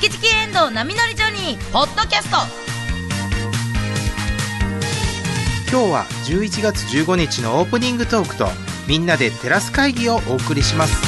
[0.00, 2.38] チキチキエンドウ波乗りジョニー」ポッドキャスト
[5.70, 8.48] 今日は11月15日のオープニングトークと
[8.88, 11.02] みんなでテラス会議をお送りします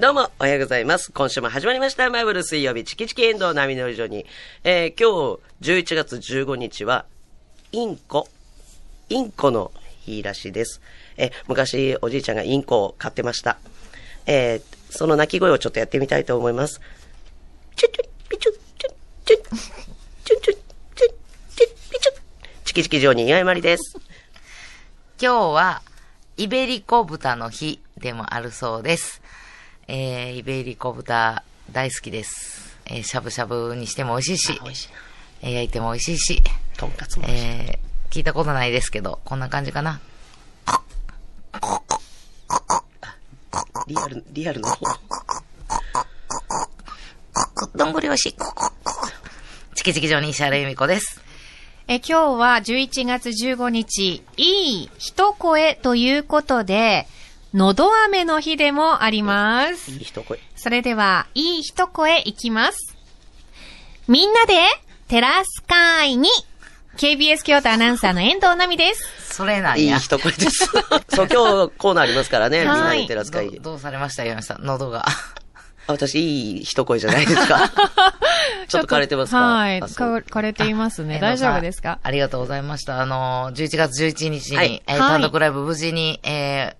[0.00, 1.12] どうも、おはようございます。
[1.12, 2.08] 今週も始まりました。
[2.08, 4.24] マイブル水曜日、チキチキエンドウ波乗り場に。
[4.62, 7.04] えー、今日、11月15日は、
[7.72, 8.28] インコ、
[9.08, 9.72] インコの
[10.06, 10.80] 日らしいです。
[11.16, 13.58] えー、昔、おじいちゃんがインコを飼ってました。
[14.24, 16.80] えー、その鳴き声をちょっとやってみたいと思います。
[17.76, 18.90] チュチュピチュチュ
[19.24, 19.36] チュ
[20.24, 20.56] チュチュチュ
[21.56, 22.12] チュピチュ
[22.64, 23.98] チキチキ上に岩井まりです。
[25.20, 25.82] 今日は、
[26.36, 29.20] イベリコ豚の日でもあるそうです。
[29.88, 32.78] えー、イベリコ豚大好きです。
[32.86, 34.88] えー、しゃぶしゃぶにしても美味しいし、美しい
[35.42, 36.42] えー、焼いても美味しいし、
[36.76, 37.46] とんかつも美味しい。
[37.48, 40.00] えー、聞いたことないですけど、こんな感じかな。
[43.86, 44.86] リアル、リアルの方。
[47.74, 48.34] どんぐりおいしい。
[49.74, 51.20] チキチキ上に石原由美子です。
[51.86, 57.06] え今日は11月15日、いい一声ということで、
[57.54, 59.90] のど飴の日でもあります。
[59.92, 60.38] いい一声。
[60.54, 62.94] それでは、いい一声いきます。
[64.06, 64.54] みんなで、
[65.08, 66.28] テラス会に、
[66.98, 69.34] KBS 京都アナウンサーの遠藤奈美です。
[69.36, 69.98] それなんいいや。
[69.98, 70.66] 一声です。
[71.08, 72.60] そう、今日コーナーありますからね。
[72.62, 73.62] みんはいなでテラス会議ど。
[73.70, 75.06] どうされました岩見さん、喉が。
[75.08, 75.12] あ
[75.86, 77.70] 私、いい一声じゃないですか。
[78.68, 79.38] ちょっと枯れてますか？
[79.38, 79.80] はい。
[79.80, 81.14] 枯れていますね。
[81.14, 82.00] 遠大丈夫ですか？
[82.02, 83.00] ありがとうございました。
[83.00, 86.77] あの、11月11日に、はいえーはい単独ライブ無事に、えー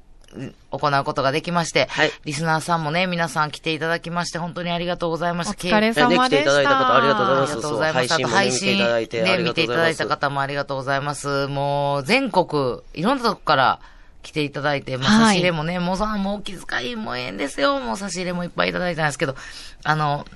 [0.71, 5.55] 行うことができまして、はいリスナーさんもね、皆さん来ていただきまして、本当にありがとうございまおした。
[5.55, 6.27] 疲れね様でした。
[6.27, 8.09] 来ていただいた方ありがとうございますありがとうございます。
[8.09, 11.47] そうあと配信ね見ていただいただいた方もありがとうございます。
[11.47, 13.81] もう、全国、いろんなとこから
[14.23, 17.79] 来ていただいて、まあ、はい差し入れもね、もうさんもうお気遣いもええんですよ。
[17.81, 19.37] もう差し入れもいっぱいいただいたんですけど、
[19.85, 20.27] あの、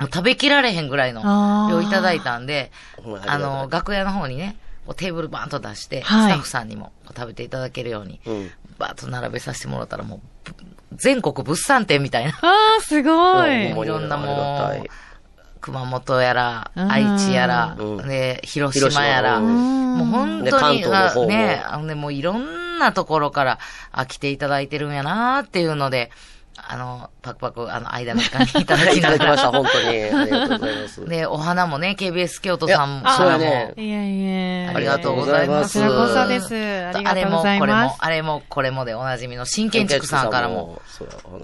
[0.00, 10.54] 食べきられへんぐらいの量いただいたんでああの、楽屋の方にね、こうテーブルバーンと出して、はいスタッフさんにも食べていただけるように、うんバーッと並べさせてもらったらもう、ぶ
[10.96, 12.38] 全国物産展みたいな。
[12.42, 13.10] あー、すご
[13.42, 14.90] ほいいろんなもがたい、
[15.60, 16.92] 熊本やら、うん。
[16.92, 18.08] 愛知やら、うん。
[18.08, 21.26] で、広島やら、もう本で当に、関東の方も。
[21.28, 23.58] ね、あのね、もういろんなところから、
[23.92, 26.10] あ、来ていただいてるんやなっていうので、
[26.56, 29.58] あの、パクパク、あの、間の時間にいただきいたながだきました、ら。
[29.58, 29.88] 本当に。
[29.88, 31.08] ありがとうございます。
[31.08, 34.76] で、 お花もね、KBS 京都さんいやそうやねいやいや。
[34.76, 35.80] ありがとうございます。
[35.80, 36.54] こちらこそです。
[36.54, 37.96] ありがとうございあれも、これもます、。
[37.98, 40.80] あれも、これもでおなじみの新建築さんからも、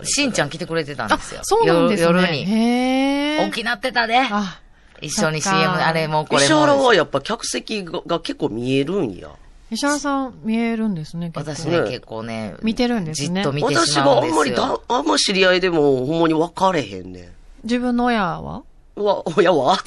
[0.04, 1.41] しんちゃん来てくれてたんですよ。
[1.43, 2.06] そうなんですね。
[2.06, 2.44] 夜夜に。
[2.44, 4.19] へー大きなってたで。
[4.31, 4.60] あ、
[5.00, 6.84] 一緒に CM、かあれもこれ石原も。
[6.84, 9.28] はやっぱ客席がが結構見えるんや。
[9.70, 14.34] 石原さん見えるんですね、結構私ね、ね結構ね、見てるんですねじっと見てし私があまうんですよ。
[14.34, 17.32] んまりだ、あんま知り合いでもほんまに分かれへんね
[17.62, 18.58] 自分の親は？
[18.58, 18.64] ん。
[18.97, 19.78] うわ、親は？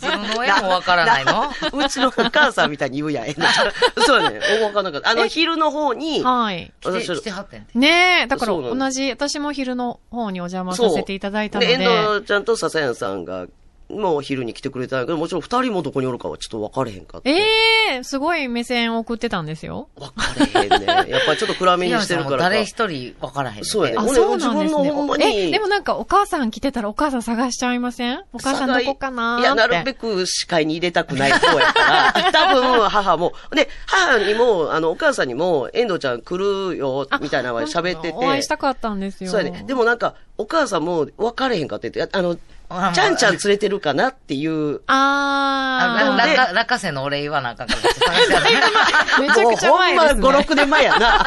[0.00, 1.50] 自分の親もわからないの？
[1.72, 3.26] うちのお母さんみたいに言うやん。
[3.26, 3.48] えな
[4.04, 4.40] そうやね。
[4.60, 5.10] 分かんなかった。
[5.10, 6.72] あの、昼の方に、はい。
[6.80, 7.78] 来て、私来てはってんて。
[7.78, 11.84] ねえ、だから同じ、私も昼の方にお邪魔させていただいたので、で。
[11.84, 13.46] 遠藤ちゃんと笹谷さんが、
[13.92, 17.30] もう昼に来てくれたんやけど、もちろん二人もどこにおるかはちょっと分かれへんかって。
[17.30, 19.88] ええすごい目線を送ってたんですよ。
[19.96, 20.14] 分か
[20.54, 21.10] れへんね。
[21.10, 22.42] やっぱりちょっと暗めにしてるからか。
[22.44, 23.64] 誰一人わからへん。
[23.64, 25.30] そうやねあ、俺そうなんです自分のほんまね。
[25.30, 28.22] にえ、でもなんかお母さん来てたらお母さん探しちゃいません？
[28.32, 29.42] お母さんどこかなーって。
[29.42, 38.14] いや、なるべく視界に入れたくない方やから、 多分母も、で、母にも、あの、お母さんにも、遠藤ちゃん来るよ、みたいなのは喋ってて。
[38.16, 39.30] お会いしたかったんですよ。
[39.30, 39.64] そうやね。
[39.66, 42.36] でもなんか、お母さんも分かれへんかって言って、あの、あ
[42.94, 44.80] ちゃんちゃん連れてるかなっていう。
[44.86, 46.36] あ、あー。
[46.36, 50.20] らら落花生のお礼言わなあかんから、ちょっと探してあるめちゃくちゃ前ですね。
[50.20, 51.26] もうほんま5、6年前やな。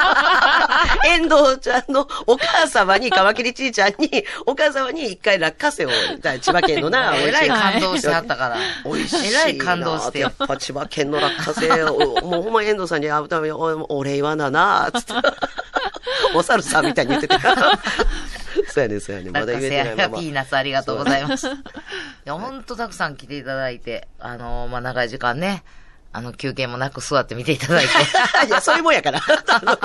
[1.05, 5.89] 遠藤ちゃんのお母様に、カマキリちいちゃんに、お母様に一回落花生を、
[6.41, 7.47] 千葉県のな、美えらい。
[7.47, 8.57] 感動してはったから。
[8.85, 9.27] 美味しいな。
[9.27, 15.13] えらい感動してやっぱ千葉県の落花生を、もうほんま遠藤さんに会うために、おお礼言わなな、つって。
[16.33, 17.37] お猿さんみたいに言ってた。
[18.67, 19.31] そうやね、そうやね。
[19.31, 20.29] まだ言えてないままピ。
[20.29, 21.47] ーナッツありがとうございます。
[21.47, 21.51] い
[22.25, 25.63] や、ほんとたくさん来ていただいて、あのーまあ、長い時間ね、
[26.15, 27.91] あの、休憩もなく座って見ていただいて。
[28.47, 29.19] いや、そういうもんやから。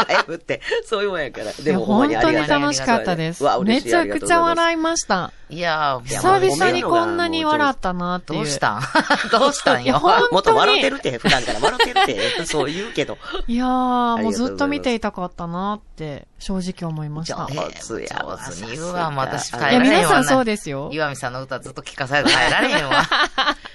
[0.08, 0.60] ライブって。
[0.86, 1.52] そういうもんやから。
[1.52, 2.36] でも本当に。
[2.46, 5.32] 楽しかったですめちゃくちゃ笑いました。
[5.50, 8.32] いや久々にこんなに笑ったなって。
[8.34, 8.82] どうしたん？
[9.32, 10.00] どうしたんよ？
[10.30, 13.18] もっと笑ってるって、普段から笑ってるって、そう言うけど。
[13.48, 17.48] いやー、もうずっと見ていたかったなって、正直思いました。
[17.50, 19.10] 上手やわ上手に言うわ。
[19.16, 19.84] 私帰られへんわ。
[19.86, 20.88] 皆さんそうですよ。
[20.92, 23.02] 岩見さんの歌ずっと聞かされて帰られへんわ。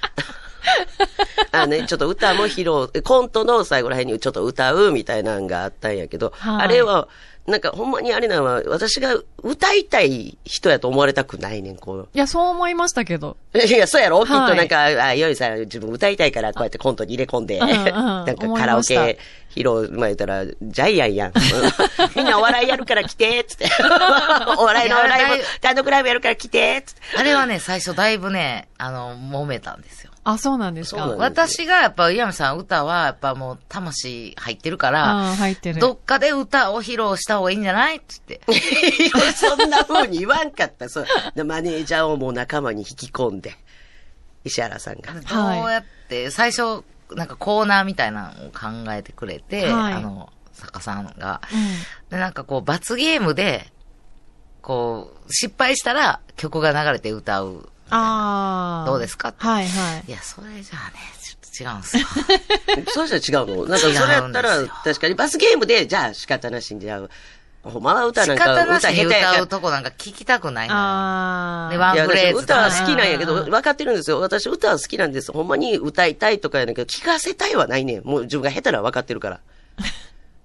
[1.62, 7.08] あね、ちょっと歌も披露、コントの最後ら辺にちょっと歌うみたいなのがあったんやけど、はいあれは
[7.48, 13.38] なんかほんまにあれなのは、私が歌いたい人やと思われたくないねん、こいや、そう思いましたけど。
[13.54, 13.58] う。
[13.62, 19.20] いや、そうやろ、きっとはいなんか、あ、よいさん自分歌いたいからこうやってコントに入れ込んで、うんうんなんかカラオケ
[19.56, 21.34] 披露、まあ言ったら、ジャイアンやん。
[22.18, 23.70] みんなお笑いやるから来て、つって。
[24.58, 27.02] お笑いのライブ、単独ライブやるから来て、つって。
[27.16, 30.12] あれはね、最初だいぶね、あの、揉めたんですよ。
[30.26, 31.08] あ、そうなんですか。
[31.18, 35.80] 私がやっぱ、岩見さん歌は、やっぱもう、魂入ってるから、入ってる。
[35.80, 39.34] どっかで歌を披露した方がいいんじゃないって言って。
[39.34, 40.90] そんな風に言わんかった。
[40.90, 41.06] そう。
[41.36, 43.56] でマネージャーをもう仲間に引き込んで、
[44.44, 45.14] 石原さんが。
[45.14, 51.42] はいどうやって、最初、なんかコーナーみたいなのを考えてくれて、はいあの、作家さんが。
[51.54, 53.72] うんで、なんかこう、罰ゲームで、
[54.64, 57.70] こう、失敗したら曲が流れて歌う。
[57.90, 58.90] ああ。
[58.90, 59.34] どうですか？
[59.38, 60.04] はいはい。
[60.08, 62.06] いや、それじゃあね、ちょっと違うん ですよ。
[62.94, 70.70] そうしたら違うのなんかそれやったら確かにバスゲームで、じゃあ仕方なしにじゃあ、ほんまは歌仕なんか歌下手やか歌うとこなんか聞きたくない。
[70.70, 71.72] ああ。
[71.72, 74.20] でワンフレーズ歌は好きなんやけど、うん分かってるんですよ。
[74.20, 75.32] 私歌は好きなんです。
[75.32, 78.04] ほんまに歌いたいとかやねんけど、聞かせたいはないねん。
[78.04, 79.40] もう自分が下手なら分かってるから。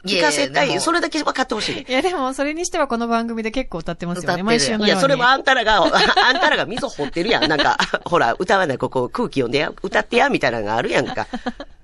[0.04, 0.66] 聞かせたい。
[0.66, 1.84] いやいやそれだけ分かってほしい。
[1.88, 4.42] いや、でも、それにしてはこの番組で結構歌ってますよね。
[4.42, 4.86] 毎週のように。
[4.86, 7.48] いや、それもあんたらが、 あんたらが溝掘ってるやん。
[7.48, 11.26] なんか、ほら、歌わない、ここ空気読んでや、歌ってや、みたいなのがあるやんか。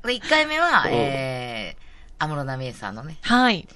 [0.04, 3.68] で、1回目はう、んえー、安室奈美恵さんのね、はい。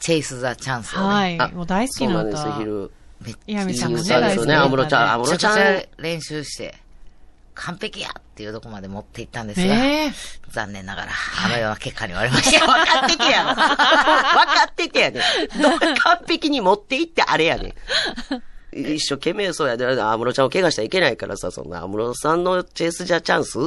[0.00, 1.52] チェイス・ザ・チャンスをね、はい。
[1.52, 2.36] もう大好きな歌。
[2.38, 2.90] そうなんですよ、昼。
[3.22, 5.58] めっち岩見さんもね、いい歌ですよね、大好きな安室ちゃん、安室ちゃん。
[5.58, 6.74] ゃ練習して、
[7.56, 10.12] 完璧やっていうとこまで持っていったんですが、ね
[10.50, 11.12] 残念ながら、
[11.44, 12.66] あのような結果に終わりました。
[12.66, 13.54] 分かっててやろ。
[13.54, 15.22] 分かっててやねん。
[15.62, 17.74] どう完璧に持っていってあれやねん。
[18.94, 23.58] 一生懸命そうやで、安室ちゃんを怪我したらいけないからさ、そんな安室さんのチェイスジャチャンス？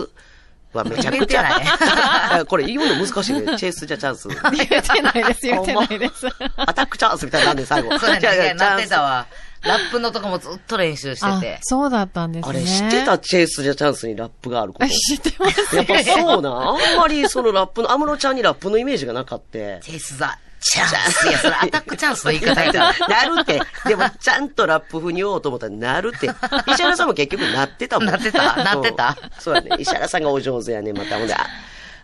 [0.72, 2.46] はめちゃくちゃ。
[2.48, 3.58] これ言うの難しいね。
[3.58, 4.30] チェイスジャチャンス。
[4.30, 4.66] え。
[4.68, 6.28] 言ってないです、言ってないです。
[6.58, 7.98] アタックチャンスみたいになんで最後。
[7.98, 9.26] そうやね、なってたわ。
[9.68, 9.78] わ。
[9.78, 11.60] ラップのとこもずっと練習してあて、。
[11.62, 12.50] そうだったんですね。
[12.50, 14.88] あれ知ってたチェイスジャチャンスにラップがあること？
[14.90, 15.76] 知ってます。
[15.76, 16.50] やっぱそうな。
[16.52, 19.54] あんまりそのラップの、安室ちゃんにラップのイメージがなかった。
[19.54, 21.28] チェイス・ザ・チャンス。
[21.28, 23.08] いや、それアタックチャンスの言い方やから。
[23.08, 23.62] なるって。
[23.88, 26.30] でも、ちゃんとラップ風に言おうと思ったら、なるって。
[26.72, 28.08] 石原さんも結局なってたもん。
[28.10, 29.70] なってたなってたうんそうやね。
[29.80, 31.18] 石原さんがお上手やね、また。
[31.18, 31.46] ほんで、あ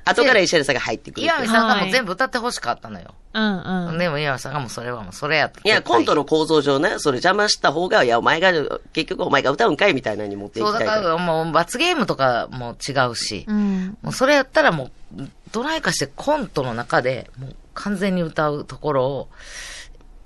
[0.05, 3.15] 後から石原さんが入ってくる岩見さんがもう全部歌って欲しかったのよ。
[3.33, 3.97] うんうん。
[3.97, 5.61] でも岩見さんがもうそれはもうそれやって。
[5.65, 8.51] いや、コントの構造上ね、それ邪魔した方が、いや、お前が、
[8.93, 11.01] 結局お前が歌うんかいみたいなのに持っていそう、だきたいから。
[11.01, 13.97] からもう罰ゲームとかも違うし、うん。
[14.03, 19.29] もうそれやったらもう、どないかしてコントの中で、もう完全に歌うところを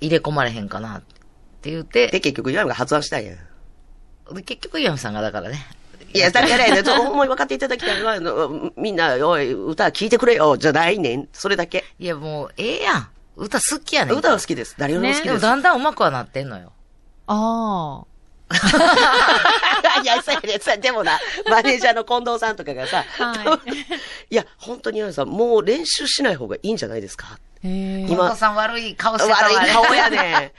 [0.00, 1.02] 入れ込まれへんかなっ
[1.62, 3.32] て言って、で、結局、岩見が発案したんや。
[4.32, 5.66] で結局岩見さんがだからね。
[6.12, 11.28] いや、だからね、そう思い分かっていただきたいのはあの、みんな、おい、歌聴いてくれよ、じゃないねん。
[11.32, 11.84] それだけ。
[11.98, 13.08] いやもう、ええやん。
[13.36, 14.16] 歌好きやねん。
[14.16, 14.74] 歌は好きです。
[14.78, 15.32] 誰よりも好きです。
[15.32, 16.72] でもだんだん上手くはなってんのよ。
[17.28, 18.02] あ
[20.02, 21.18] いや、そうやね、そうやでもな、
[21.48, 23.60] マネージャーの近藤さんとかがさ、、は
[24.28, 27.38] いや、本当にさん、もう練習しない方がいいんじゃないですか？
[27.62, 30.52] 今今さん悪い顔してたわ悪い顔やね。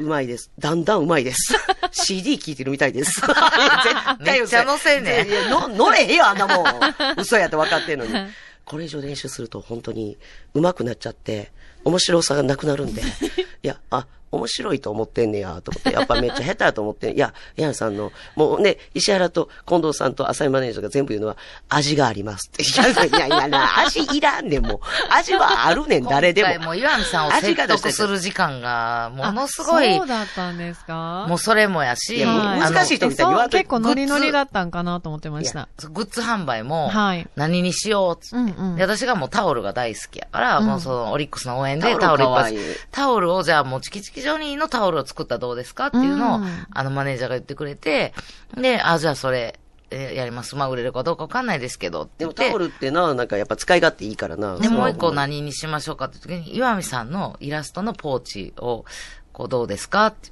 [0.00, 0.50] うまいです。
[0.58, 1.54] だんだんうまいです。
[1.92, 3.20] CD 聴いてるみたいです。
[3.20, 3.34] 絶
[4.24, 6.66] 対めっちゃ乗せんねの乗れへんよ、あんなもん。
[7.20, 8.12] 嘘やって分かってんのに。
[8.64, 10.16] これ以上練習すると本当に
[10.54, 11.52] 上手くなっちゃって、
[11.84, 13.02] 面白さがなくなるんで。
[13.02, 13.04] い
[13.62, 15.92] や、あ、面白いと思ってんねや、と思って。
[15.92, 17.12] やっぱめっちゃ下手やと思って。
[17.12, 21.36] いや、ヤンさんの、もうね、石原と近藤さんと浅井マネージャーが全部言うのは、
[21.68, 22.62] 味がありますって。
[22.62, 24.80] いやいやいやな、味いらんねん、もう。
[25.10, 26.48] 味はあるねん、誰でも。
[26.48, 31.26] 今回もう岩見さんを説得する時間が、ものすごい、そうだったんですか？
[31.28, 35.68] もうそれもやし、難しい人みたいに言わんと結構ノリノリだったんかなと思ってました。
[35.90, 48.12] グッズ販売も、はい何にしようっつって、うんうんで私がもうタオルが大好きやから、うんもうそのオリックスの応援でタタオルいっぱいオルかわいいタオルをじゃあもうチキチキジョニーのタオルを作ったらどうですかっていうのを、うんあのマネージャーが言ってくれて、
[48.56, 49.58] で、あ、じゃあそれ、
[49.90, 50.56] えーやります。
[50.56, 52.44] まあ売れるかどうかわかんないですけどって言って。
[52.44, 54.56] でもタオルってな、なんかやっぱ使い勝手いいからな。
[54.58, 58.84] で、もう一個な何にしましょうかって時に、岩見さんのイラストのポーチを、
[59.32, 60.30] こうどうですかって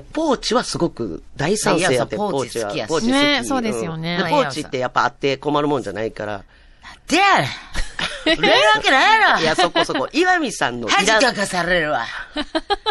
[0.00, 3.14] ポーチはすごく大賛成やって、ポーチは好きやしポーチ好き。
[3.14, 6.44] ねそうですよねポーチってやっぱあって困るもんじゃないから。
[7.08, 7.73] でやれ売
[8.24, 8.42] れる
[8.74, 10.08] わけないやろいや、そこそこ。
[10.12, 12.06] 岩見さんの恥かかされるわ。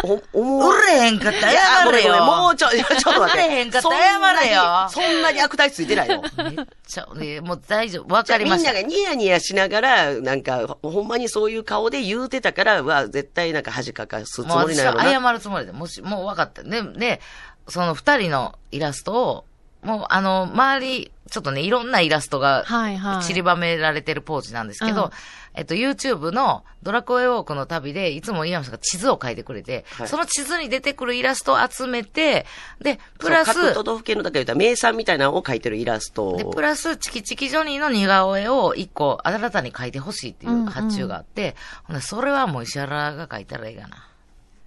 [0.02, 2.24] お、思売れへんかった謝れよ。
[2.24, 3.46] もうちょ、ちょっと待って。
[3.46, 6.22] 売れへんかったら謝れよそんなに悪態ついてないよ。
[6.36, 8.14] めっちゃ、ねもう大丈夫。
[8.14, 8.72] わかりました。
[8.72, 15.04] みんながニヤニヤしながら、なんか、ほほんまにそういう顔で言うてたから、は、絶対なんか恥かかすつもりなのな。
[15.04, 16.62] は謝るつもりで、もし、もう分かった。
[16.62, 17.20] で、で、
[17.68, 19.44] その二人のイラストを、
[19.84, 23.22] もう、あの、周り、ちょっとね、いろんなイラストがはいはい。
[23.22, 25.10] 散りばめられてるポーチなんですけど、うん
[25.54, 32.44] えっと、YouTube のドラクエウォークの旅で、いつも岩見さんが地図を書いてくれて、はいその地図に出てくるイラストを集めて、
[32.80, 36.36] で、プラス、都道府県のだけ言ったら名産みたいなのを描いてるイラストを。
[36.36, 44.08] で、プラス、チキチキジョニーの似顔絵を一個、新たに描いてほしいっていう発注があって、ほんでそれはもう石原が描いたらいいかな。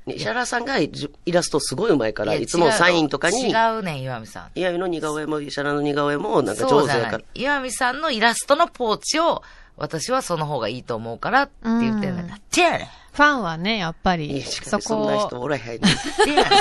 [0.07, 0.89] ね石原さんがイ
[1.31, 4.51] ラストすごい上手いから、やいつもサインとかに、違うねん、岩見さん。
[4.55, 7.23] 岩見の似顔絵も石原の似顔絵もなんか上手やから。。
[7.35, 9.43] 岩見さんのイラストのポーチを、
[9.75, 12.27] 私はその方がいいと思うからって言ってんねん。
[12.27, 12.87] なんて。
[13.13, 15.79] ファンはね、やっぱり、そしそんな人おらへん。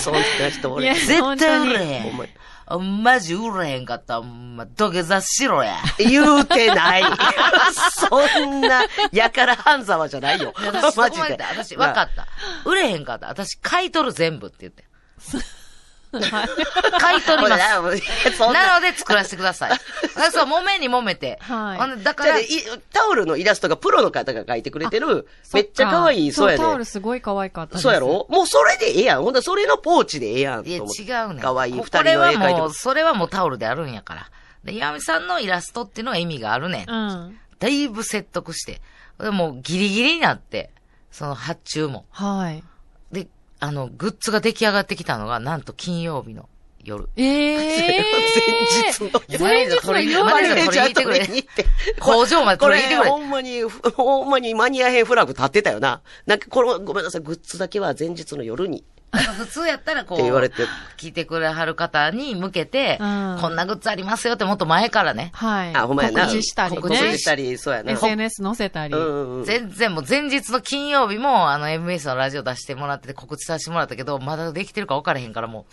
[0.00, 0.95] そんな人おらへん。
[0.95, 2.26] 絶対売れへほん
[2.79, 5.77] マジ売れへんかったま土下座しろや。
[5.99, 7.03] 言うてない。
[8.09, 10.53] そんな、やから半沢じゃないよ。
[10.97, 11.39] マジで。
[11.39, 12.27] 私、分かった。
[12.65, 13.29] 売れへんかった。
[13.29, 14.85] 私、買い取る全部って言って。
[16.21, 18.41] 買い取ります。
[18.41, 18.53] な。
[18.53, 19.73] なので作らせてください。
[19.73, 19.79] あ
[20.33, 21.39] そう、揉めに揉めて。
[21.41, 22.35] はいだから、
[22.93, 26.85] タオルのイラストがプロの方が描いてくれてる、めっちゃ可愛い、そうやタオルね。
[26.85, 27.79] すごい可愛かった。
[27.79, 28.27] そうやろ？
[28.29, 29.23] もうそれでええやん。
[29.23, 30.67] ほんとそれのポーチでええやん。
[30.67, 30.81] いや、違
[31.25, 31.41] うねん。
[31.41, 32.75] 可愛い二こ人の絵描いてこれはもう、る。
[32.75, 34.31] それはもうタオルであるんやから。
[34.65, 36.91] で、岩見さんのイラストっていうのは意味があるねん。
[36.91, 37.39] うん。
[37.59, 38.81] だいぶ説得して。
[39.21, 40.71] でもうギリギリになって、
[41.11, 42.05] その発注も。
[42.11, 42.63] はい。
[43.61, 46.49] で、あの、グッズが出来上がってきたのが、なんと金曜日の
[46.85, 47.09] 夜。
[47.17, 48.05] ええ
[48.79, 49.39] 前日の。
[49.39, 51.67] 前日の夜マネージャー取りに行って
[52.01, 56.03] 工場まで取りに行ってくれほんまに、ほんまにマニア編フラグ立ってたよな。
[56.27, 58.85] なんか、この、ごめんなさい、グッズだけは前日の夜に。
[59.13, 60.65] 普通やったらこう、って言われて
[60.97, 65.31] 聞いてくれはる方に向けて、うんこんなグッズありますよってもっと前からね。
[65.35, 65.75] はい。
[65.75, 66.27] あ、ほんまやな。
[66.27, 66.83] 告知したりね。
[66.83, 67.93] 告知したり、そうやな。
[67.93, 68.95] SNS 載せたり。
[68.95, 69.45] うんうんうん。
[69.45, 75.65] 全然もう前日の金曜日も、あの、MBS のラジオ出してもらってて告知させてもらったけど、まだできてるか分からへんからもう、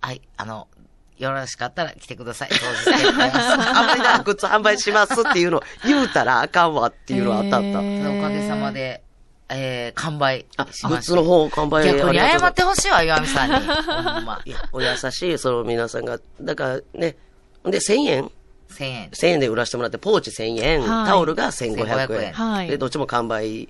[0.00, 0.68] はい、あの、
[1.16, 2.48] よろしかったら来てください。
[2.50, 3.52] 当日でございます。
[3.70, 7.68] あんまりな、グッズ販売しますっていうの言うたらあかんわっていうのはあったあった。
[7.68, 7.82] お
[8.20, 9.03] かげさまで、
[9.48, 10.64] えー、完売あ。
[10.64, 13.56] グッズの方完売逆に謝ってほしいわ、岩見さんに。
[13.56, 14.40] ほんま。
[14.44, 16.18] いや、お優しい、その皆さんが。
[16.40, 17.16] だからね、
[17.64, 18.30] で、1000円
[18.70, 19.08] 1000円。
[19.10, 22.32] 1000円で売らせてもらって、ポーチ1000円、はいタオルが1500円。
[22.32, 23.68] 1500はいで、どっちも完売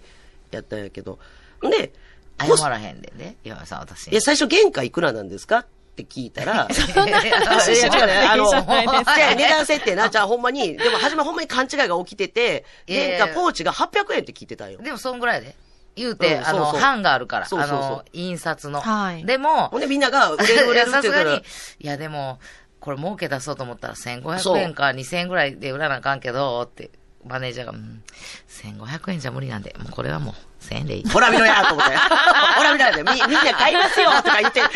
[0.50, 1.18] やったんやけど。
[1.62, 1.92] で、
[2.38, 4.12] 謝らへんでね、岩見さん私に。
[4.12, 5.66] いや、最初原価いくらなんですか？
[5.94, 8.28] って聞いたら、 いやいやいや、違うね。
[8.28, 14.80] あの、いいじゃないですかじゃあ値段設定な、じゃあほんまに、でも初めほんまに勘違いが起きてて、原価ポーチが800円って聞いてたんよ。
[14.82, 15.56] でも、そんぐらいで。
[15.96, 17.46] 言うて、あの、版があるから。
[17.48, 18.80] あの、印刷の。
[18.80, 21.42] はいでもほ、んでみんなが売れる売れるってさすがに言うから、
[21.80, 22.40] いやでも、
[22.80, 26.90] これ儲け出そうと思ったらそう1500円か2000円ぐらいで売らなあかんけど、って、
[27.24, 28.02] マネージャーが、うん、
[28.48, 31.08] 1500円じゃ無理なんで、もうこれはもう1000円でいい。
[31.08, 31.96] ほら見ろやと思って。
[32.56, 34.66] ほら見ろやで、み、みんな買いますよとか言って、1500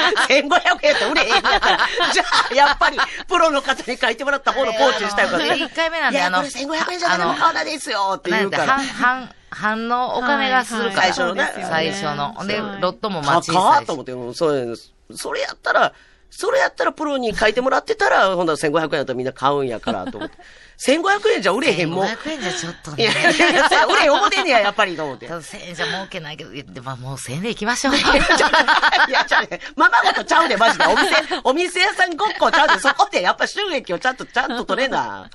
[0.83, 1.79] 円って売れへんやから、
[2.13, 8.81] じゃあ、やっぱり、プロの方に書いてもらった方のポーチにしたいからで1回目なんで、あの、これ1500円じゃ誰も買わないですよって言うから半、。
[8.81, 11.03] 半、半のお金がするから。
[11.03, 12.47] 最初のね最初の。
[12.47, 14.67] で、はいロットもか待ちかと思って、うんそれ、
[15.15, 15.93] それやったら、
[16.31, 20.37] それやったらプロに書いてもらってたら、ほんなら1500円だったらみんな買うんやから、と思って。
[20.79, 22.07] 1500円じゃ売れへんもん。
[22.07, 23.21] い1500円じゃちょっとやね。
[23.37, 25.27] いやいや、売れへん思てんねや、やっぱり、と思って。
[25.27, 27.97] ただ1000円じゃ儲けないけど、でももう1000円で行きましょう。
[27.97, 30.85] いや、じゃあね、ままごとちゃうで、マジで。
[30.87, 35.29] お店、お店屋さんごっこちゃうで、そこでやっぱ収益をちゃんと、ちゃんと取れな。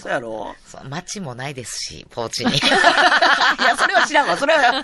[0.00, 2.50] そうやろそう待ちもないですし、ポーチに。
[2.50, 4.36] いや、それは知らんわ。
[4.36, 4.82] それは、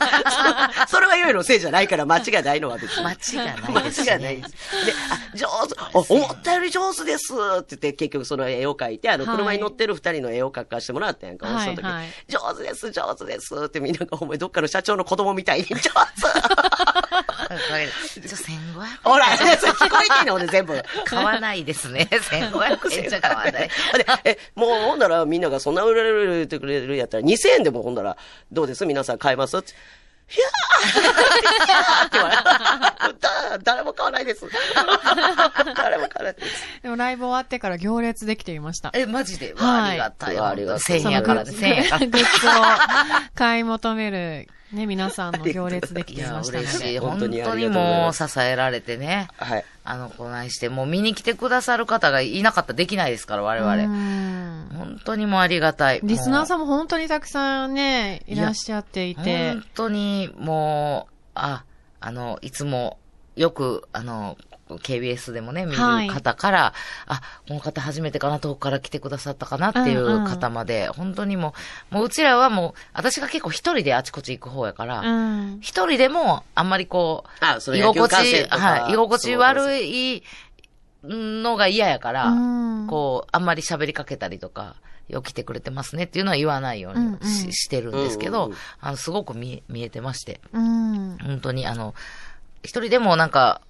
[0.87, 3.04] そそれはよいのせいじゃないから、間違いないのは別に。
[3.04, 4.87] 間違いないですし、間違いないです。
[4.87, 5.75] で、あ、上手、
[6.14, 15.92] お思ったより上手ですって言って、結局その絵を描いて、あの、はい車に乗ってる二人の絵を描かしてもらったやんか、はいその時はい上手です、上手ですってみんなが、お前どっかの社長の子供みたいに、 上手ちょ、
[18.37, 20.75] 1500ほら、聞こえてんの、俺全部。
[20.75, 22.08] 円買わないですね。
[22.12, 23.52] 1500円じゃ買わない。
[23.52, 23.70] で、
[24.25, 28.16] え、もうほんならみんながそんな売れてくれるやったら2000円でもほんなら
[28.52, 28.87] どうです？
[28.87, 29.58] 皆さん買います？
[29.58, 29.72] って。
[30.30, 32.37] いやーって言われ
[33.64, 34.46] 誰も買わないです。
[35.76, 36.64] 誰も買わないです。
[36.82, 38.90] でもライブ終わってから行列できていました。
[38.94, 40.38] え、マジで、はいありがたい。
[40.38, 42.06] ありがたい1000円やからね、1000円やから。
[42.06, 42.50] グッズを
[43.34, 46.92] 買い求める、ね、皆さんの行列できいや、ていました嬉しい。
[46.94, 46.98] ね。
[47.00, 49.28] 本当に本当にありがとうございもう支えられてね。
[49.36, 49.64] はい。
[49.84, 53.76] あの、こないして、もう見に来てくださる方がいなかったらできないですから、我う々。
[53.88, 56.00] ん本当にもうありがたい。
[56.02, 59.64] リスナーさんんも本当にたくさんね、いらっしゃっていて本。
[59.74, 61.64] 当にもう、あ、
[62.00, 62.98] あの、いつも、
[63.36, 64.36] よく、あの、
[64.76, 66.08] KBS でもね、見はい。
[66.08, 66.74] る方から、
[67.06, 71.54] あ、この方初めてかな、遠くから来てくださったかなっていう方まで、本当にも
[71.90, 75.58] う、もううちらはもう、私が結構一人であちこち行く方やから、うん。
[75.60, 80.22] 一人でも、あんまりこう、あその居心地、はい、居心地悪い
[81.04, 82.86] のが嫌やから、うん。
[82.86, 84.76] こう、あんまり喋りかけたりとか、
[85.10, 87.52] よう来てくれてますねっていうのは言わないようにし,、うんうん。
[87.52, 88.58] してるんですけど、うんうんうん。
[88.80, 91.18] あの、すごく見え、見えてまして、うん。
[91.18, 91.94] 本当にあの、
[92.62, 93.60] 一人でもなんか、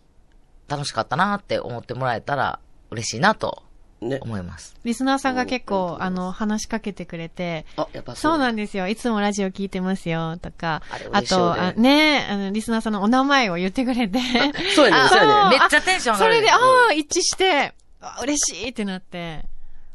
[0.70, 2.60] 楽しかったなって思ってもらえたら
[2.90, 3.64] 嬉しいなと
[4.00, 4.18] ね。
[4.22, 4.76] 思います。
[4.84, 8.88] リスナーさんが結構、うんあの、話しかけてくれて、あ、やっぱそうなんでですよ。
[8.88, 10.82] いつもラジオ聞いてますよ、とか。
[11.12, 14.18] あと、あね、あの、リスナーさんのお名前を言ってくれて。
[14.74, 15.58] そうやね、そうやね。
[15.58, 16.34] めっちゃテンション上がる。
[16.34, 16.58] それで、あ
[16.90, 19.44] あ、一致して、あ嬉しいってなって。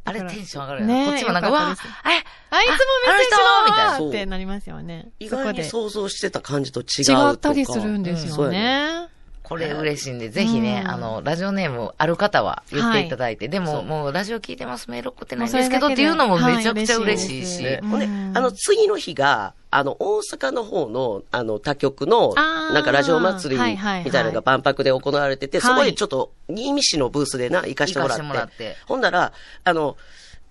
[0.08, 1.05] あれテンション上がるよね。
[1.05, 5.10] ねこっちもなんか、わあ、あいつもメッセージあの人みたいなってなりますよね。
[5.20, 5.29] 意。
[5.29, 7.29] 外に想像してた感じと違うとか。
[7.32, 9.04] 違ったりするんですようんそうやね。
[9.45, 25.73] これ嬉しいんで、ぜひね、うんあの、ラジオネームある方は言っていただいて、でも、もうラジオ聞いてます、メール送ってないんでですけどっていうのもめちゃくちゃはい嬉しいし、あの、次の日が、あの、大阪の方の、あの、他局の、なんかラジオ祭りみたいなのが万博で行われてて、はい。
[25.73, 28.23] そこでちょっと、新見市のブースでな、行かしてもらって。
[28.23, 28.77] 行かしてもらって。
[28.87, 29.33] ほんなら、
[29.63, 29.97] あの、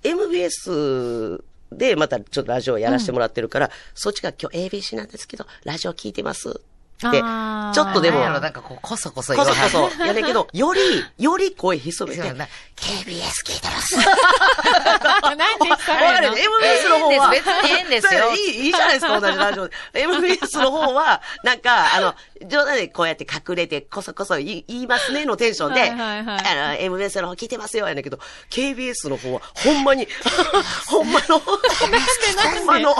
[0.02, 6.60] MBS でまたちょっとラジオやらせてもらってるから、そっちが今日 ABC なんですけど、ラジオ聞いてます？
[7.08, 7.20] って、
[7.75, 10.80] ちょっとでもなんかこう、こそこそ言こわはるそこそ、 やねんけど、より、
[11.18, 12.23] より声潜めて、
[12.76, 13.96] KBS 聞いてます。
[15.37, 17.30] 何でしたわかね MBS の方は。
[17.30, 18.32] 別にええんですよ。
[18.32, 19.68] いい、いいじゃないですか、同じラジオ。
[19.68, 19.75] で。
[19.94, 22.14] MBS の方は、なんか、あの、
[22.46, 28.18] 冗談でこうやって隠れて、こそこそ言いますねのテンションで、あの、MBS の方聞いてますよ、やねんけど、
[28.50, 30.08] KBS の方は、ほんまに、
[30.87, 32.94] ほんまの、ほんまの、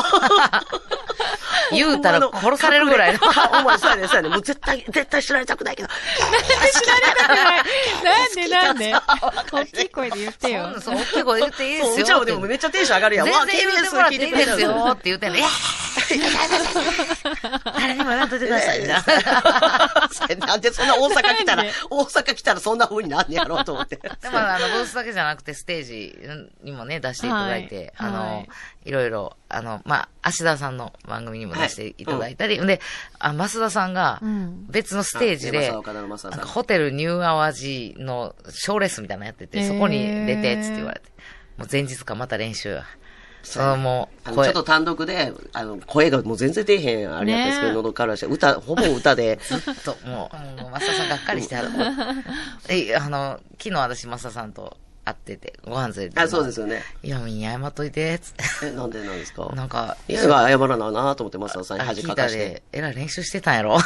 [1.73, 3.19] 言うたら殺されるぐらいの。
[3.19, 4.29] ほんまに、そうやね、そうやね。
[4.29, 5.89] もう絶対、絶対知られたくないけど。
[8.05, 8.95] なんで なんで？
[9.53, 10.81] 大きい声で言ってよ。
[10.81, 11.95] そう、大きい声言っていいですよ。
[11.95, 13.27] そう、うちはでもめっちゃテンション上がるやん。
[13.27, 15.39] 全然言ってもらっていいですよわって言ってんの。
[15.39, 15.47] いや
[17.65, 18.81] 誰にも言わんといてください。
[18.81, 23.97] みたいななんでそんな大阪来たら 大阪来たらそんな風になんねやろうと思って。
[24.23, 26.19] でも、あの、ブースだけじゃなくて、ステージ
[26.63, 28.49] にもね、出していただいて、はいあの、はい
[28.85, 32.81] い、ろいろ、あの、まあ、芦田さんの番組にも出していただいたり、で、
[33.19, 41.09] あ、増田さんがうん、別のステージで、ホテルニューアワジの賞レースみたいなのやってて、そこに出て、つって言われて、
[41.57, 42.81] もう前日かまた練習。
[43.45, 51.69] そのもう、ちょっと単独で、あの、声がもう全然出えへん、あれやったんですけど、ね喉からして、歌、ほぼ歌で、 ずっと、もう、もう、増田さんがっかりしてはる。
[52.69, 56.21] え、あの、昨日私、増田さんと会ってて、ご飯連れて。
[56.21, 56.83] あ、そうですよね。
[57.03, 58.45] いや、みんな謝っといて、つって。
[58.69, 59.51] え、なんでなんですか？
[59.55, 63.77] なんか、いや、が謝らななと思って、マスターさんにあ恥かかしてで。、えらい練習してたんやろ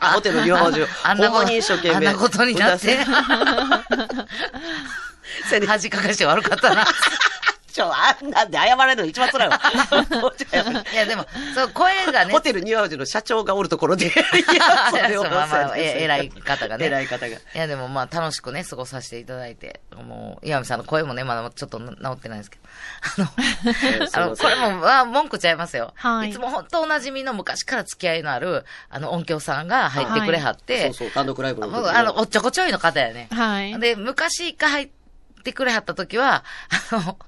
[0.00, 1.94] あホテル両方中、あんなこほんまに一生懸命。
[1.96, 2.98] あんなことになって。
[5.66, 6.84] 恥かかして悪かったな。
[7.78, 9.60] ちょ、あんなんで謝られるの一番辛いわ。
[10.92, 12.32] いや、でも、そう、声がね。
[12.32, 14.06] ホテルニューアウジの社長がおるところで。
[14.10, 16.86] いや、それをまあま偉い方がね。
[16.86, 17.36] 偉い方が。
[17.36, 23.24] いや、でもまあ、楽しくね、過ごさせていただいて、もう、岩見さんの声もね、まだちょっと治ってないんですけど。
[24.12, 25.92] あの、あの、これも、まあ、文句ちゃいますよ。
[25.94, 33.28] はいいつも本当お馴染みの昔から付き合いのある、あの、音響さんが入ってくれはって、そうそう、単独ライブのあの、おっちょこちょいの方やね。
[33.30, 33.78] はい。
[33.78, 34.97] で、昔が入って
[35.52, 36.44] くれはった時は、
[36.92, 37.18] あの、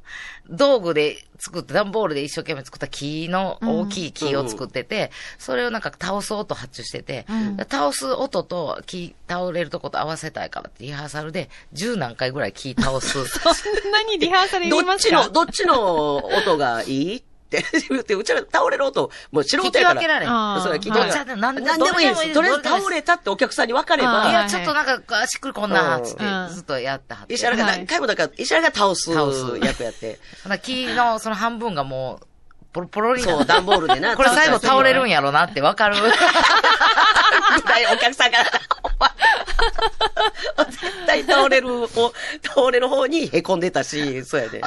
[0.48, 7.56] 道具で作って、段ボールで一生懸命作った木の、大きい木を作ってて、それをなんか倒す音発注してて、うん。
[7.58, 13.24] 倒す音と木倒れるとこと合わせたいからってリハーサルで十何回ぐらい木倒す。
[13.28, 13.48] そ
[13.88, 15.20] んなにリハーサルいますか？
[15.20, 17.24] っちの、どっちの音がいい？
[17.58, 20.00] って言って、うちら倒れる音、もう素人やから。
[20.00, 20.28] 聞き分けられん
[20.62, 22.32] そうや、聞きど分けられんでなんでもいいです。
[22.32, 27.34] とりあえず倒れたってお客さんに分かれば、いや、ちょっとなんか、しっくりこんな、つってうん、ずっとやってはって。
[27.34, 30.18] 石原が何回もだから、石原が倒す倒す役やって。
[30.62, 32.26] 木のその半分がもう、
[32.72, 34.14] ポロポロになそう、段ボールでな。
[34.16, 35.16] これ最後倒れるんや。
[35.16, 35.96] やろなってわかる。
[37.92, 38.38] お客さんが、
[40.70, 44.60] 絶対倒れる方、倒れる方に凹んでたし、そうやね。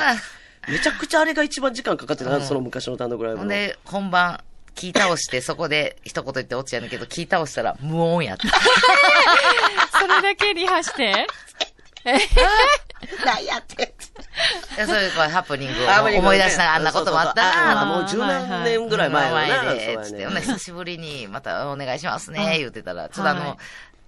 [0.68, 2.42] めちゃくちゃあれが一番時間かかってた、うん。
[2.42, 3.40] その昔の単独ライブの。
[3.42, 4.40] ほんで、本番、
[4.76, 8.48] 木倒して、そこで一言言って落ちやねんけど、木倒したら無音やった。
[10.00, 11.28] それだけリハして？
[13.26, 13.84] 何やって。
[13.84, 17.82] んいやそういうこうハプニングを思い出したらあんなこともあったな。
[17.82, 19.32] あもう十何年ぐらい前。
[19.32, 22.38] 前で、つって、久しぶりにまたお願いしますうん。
[22.38, 23.58] ね、言ってたら、ちょっとあの、はい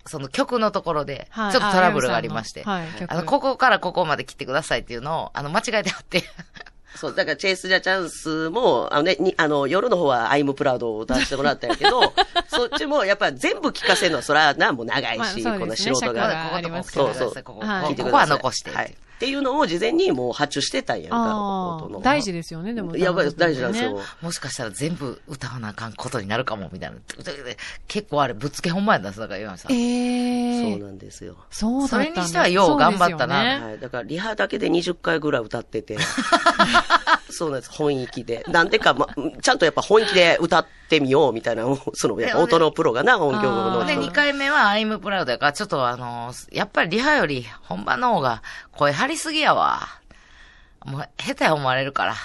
[0.08, 3.12] その曲のところで、ちょはいっとトラブルがありまして、はい曲。
[3.12, 6.24] あの、ここからここまで切ってくださいっていうのを、あの、間違えてあって、
[6.96, 12.02] そう、だからチェイス・ジャ・チャンスも、あのね、にあの、夜の方はアイム・プラウドを歌わせてもらったんやけど、
[12.48, 15.60] そっちもやっぱ全部聞かせるのは、それはな、もう長いし、まあね。
[15.60, 16.84] この素人尺が。
[16.84, 17.96] そうそうここ、はい。
[17.96, 22.98] ここは残して、はいっていうのを事前にもう発注してたんやんか、大事ですよね、でも。
[22.98, 23.98] やばい、大事なんですよ。
[23.98, 24.04] ね。
[24.22, 26.98] もしかしたら全部歌わなあかんことになるかも、みたいな。
[27.88, 29.72] 結構あれ、ぶっつけ本番やったんです、だから岩見さん。
[29.72, 31.38] ええそうなんですよ。
[31.50, 33.80] そうそれにしてはよう頑張ったなはい。
[33.80, 35.98] だから、リハだけで20回ぐらい歌ってて。
[37.36, 37.72] そうなんです。
[37.72, 38.44] 本域で。
[38.48, 39.08] なんでか、ま、
[39.42, 44.12] ちゃんとやっぱ本気で歌ってみようみたいなその、やっぱ音のプロがな、音響のあで、2人が。
[44.14, 49.82] 回目は I'm proud やから、ちょっとあの、やっぱりリハより本番の方が声張りすぎやわ。
[50.86, 52.16] もう下手や思われるから、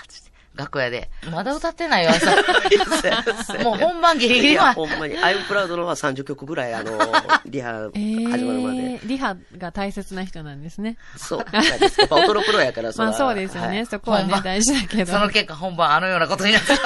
[0.54, 1.10] 楽屋で。
[1.30, 2.34] まだ歌ってないよ、さ
[3.62, 4.74] もう本番ギリギリは。
[4.74, 5.16] ほんまに。
[5.18, 6.98] アイムプラウドのは30曲ぐらい、あの、
[7.46, 9.00] リハええ始まるまで。
[9.04, 10.96] リハが大切な人なんですね。
[11.16, 11.46] そう。
[11.52, 13.68] やっぱ音のプロやから、らまあそうですよね。
[13.68, 15.18] はいそこはね、大事だけどそ。
[15.18, 16.76] の結果本番あのようなことになった。
[16.76, 16.82] そ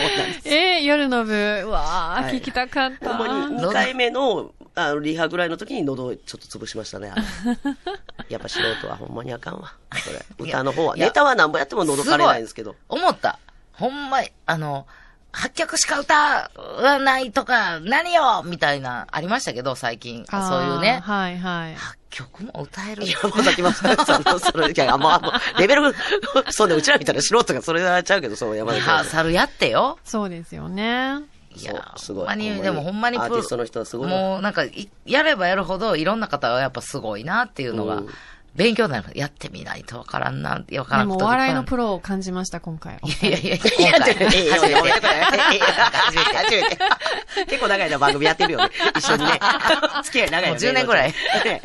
[0.00, 0.48] うなんです。
[0.48, 3.16] ええ夜の部、うわあ、はい聞きたかった。
[3.16, 4.52] ほんまに2回目の、
[4.88, 7.12] あの、リハぐらいの時に喉をちょっと潰しましたね。
[8.28, 9.72] やっぱ素人はほんまにあかんわ。
[9.90, 10.24] これ。
[10.38, 10.96] 歌の方は。
[10.96, 12.76] ネタは何ぼやっても喉かれないんですけど。
[12.88, 13.38] 思った。
[13.72, 14.86] ほんま、あの、
[15.32, 20.24] 8曲しか歌わないとか、何よみたいな、ありましたけど、最近。
[20.28, 21.00] そういうね。
[21.04, 21.74] はいはい。
[21.76, 25.94] 8曲も歌えるいや、もうさっきも、その、それ、いや、もう、もうレベル、
[26.50, 29.98] そうね、うちらみたいな素人がそれはちゃうけど、そう、山リ田ハーサルやってよ。
[30.04, 31.20] そうですよね。
[31.56, 32.26] いや、すごい。
[32.26, 34.08] ほんまに、でもほんまにアーティストの人はすごい。
[34.08, 38.08] なもうなんかい、やればやるほど、いろんな方はやっぱすごいなっていうのが、うん
[38.60, 39.18] 勉強になります。
[39.18, 42.98] やってみないとわからんな、わからでんこともお笑いのプロを感じました、今回。
[43.00, 46.36] ぱいやいやいや、いや、今回、いやいやいややめてくれ初めて初めて。
[46.36, 46.78] 初めて。
[47.46, 48.70] 結構長いな、番組やってるよね。
[48.98, 49.40] 一緒にね。
[50.04, 50.60] 付き合い長いよね。
[50.62, 51.62] もう10年ぐらいね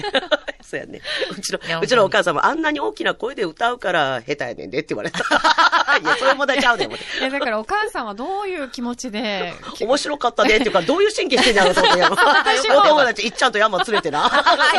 [0.61, 1.01] そうやね。
[1.37, 5.19] うちのいや、うちのお母さんもあんなに大きな声で歌うから下手やねんでって言われた。
[5.19, 5.21] い
[6.03, 7.05] や、それ問題ちゃうねん、思って。
[7.19, 12.15] いや、だからお母さんはどういう気持ちで、面白かったねっていうか、どういう神経してんだろうと思って、山。
[12.79, 14.27] お友達、いっちゃんと山連れてな。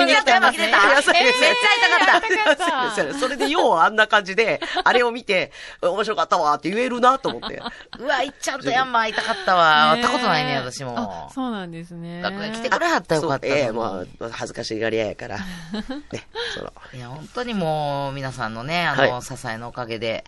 [0.07, 1.53] いや山来てたいやそうめっちゃ
[1.89, 2.57] 痛かった痛かっ
[2.95, 7.63] たそれでようあんな感じで、 あれを見て、面白かったわって言えるなと思って。
[7.99, 9.91] うわ、いっちゃんとヤンマ会いたかったわ。
[9.93, 11.31] 会ったことないね、私あも、。
[11.35, 12.23] そうなんですね。
[12.23, 15.39] 楽屋来てくれはったらよかったええまあ、恥ずかしがり屋やから。
[16.13, 16.73] ね、その。
[16.93, 20.25] いや、本当にもう、皆さんのね、あの、はい支えのおかげで、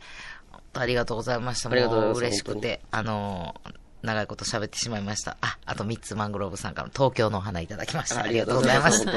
[0.74, 1.70] ありがとうございました。
[1.70, 3.54] ありがとうございますも嬉しくて、あの、
[4.02, 5.36] 長いこと喋ってしまいました。
[5.40, 8.22] あ、あと3つマングローブさんからの東京のお花いただきました。
[8.22, 9.12] ありがとうございました。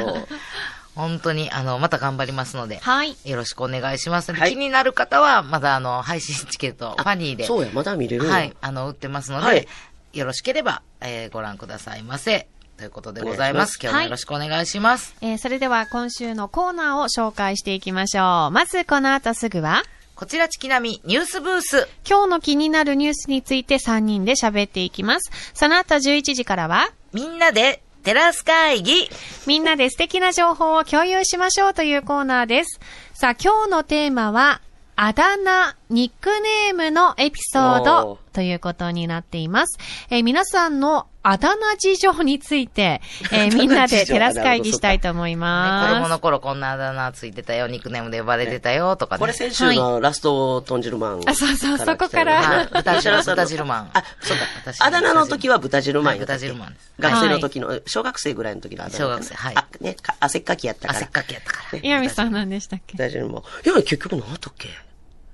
[0.96, 3.16] 本本当に、あの、また頑張りますので、はい。
[3.26, 4.34] よろしくお願いします。
[4.34, 9.68] はい気になる方は、まだあの、配信チケット、ファニーで、そうや、まだ見れるはい、あの、売ってますので、はい
[10.14, 12.48] よろしければ、えーご覧くださいませ。
[12.78, 13.80] ということでございます。
[13.82, 15.16] 今日もよろしくお願いします。
[15.22, 18.52] えーそれでは今週のコーナーを紹介していきましょう。
[18.52, 19.84] まずこの後すぐは、
[20.16, 21.88] こちら、チキナミニュースブース。
[22.08, 25.32] 今日の気になるニュースについて3人で喋っていきます。
[25.54, 29.10] その後11時からは、みんなでテラス会議。
[29.48, 32.80] みんなで素敵な情報を共有しましょうというコーナーです。
[33.14, 34.62] さあ、今日のテーマは、
[34.96, 39.78] あだ名、ニックネームのエピソーおドーということになっています。
[40.10, 43.02] えー皆さんのあだ名事情について、
[43.32, 45.96] えー みんなでテラス会議したいと思いね、子ます。
[45.96, 49.20] 供の頃こんなあだ名ついてたよ、ニックネームで呼ばれてたよ、とかね。
[49.20, 51.22] これ先週のラスト 豚汁マン。
[51.26, 54.82] あそうそうそこからはい豚汁豚汁マンあ、そうか私。
[54.82, 58.98] あだ名の時は豚汁マン豚汁マンです学生の時の、小学生ぐらいの時のあだ名。
[58.98, 61.00] 小学生はいあ、ね、か汗っかきやったから。
[61.00, 61.80] 汗っかきやったから。
[61.80, 62.96] ね岩見さん何でしたっけ？
[62.98, 63.42] 豚汁マン。
[63.66, 64.70] いや、結局何やったっけ？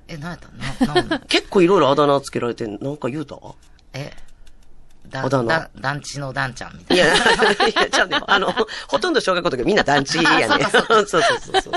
[0.08, 1.20] え、何やったの？
[1.28, 3.38] 結構いろいろあだ名つけられて、なんか言うた？
[3.94, 4.12] え、
[5.10, 7.08] だあだ名だ団地の団ちゃんみたいいな。
[7.08, 7.18] や、い
[7.76, 8.20] や、 ちゃうね。
[8.28, 8.54] あの、
[8.88, 10.48] ほとんど小学校の時みんな団地やね。
[10.48, 11.74] そうそうそうそうそう。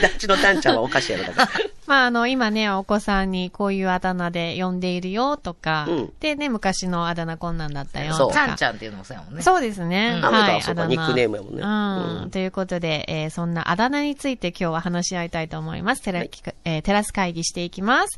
[0.00, 1.50] 団地の団ちゃんはおかしいやろ、だから。
[1.86, 8.46] まあ、あの、今ね、お子さんにこういうあだ名で呼んでいるよとか、うんでね、昔のあだ名こんなんだったよそうとか。
[8.46, 9.42] ちゃんちゃんっていうのもそうやもんね。
[9.42, 10.12] そうですね。
[10.16, 12.22] うんは、はいそうかあだ名ニックネームやもんねうん。
[12.22, 16.02] うんということで、えーそんなあだ名について今日は話し合いたいと思います。
[16.02, 16.30] テラ、はい
[16.64, 18.16] えーテラス会議していきます。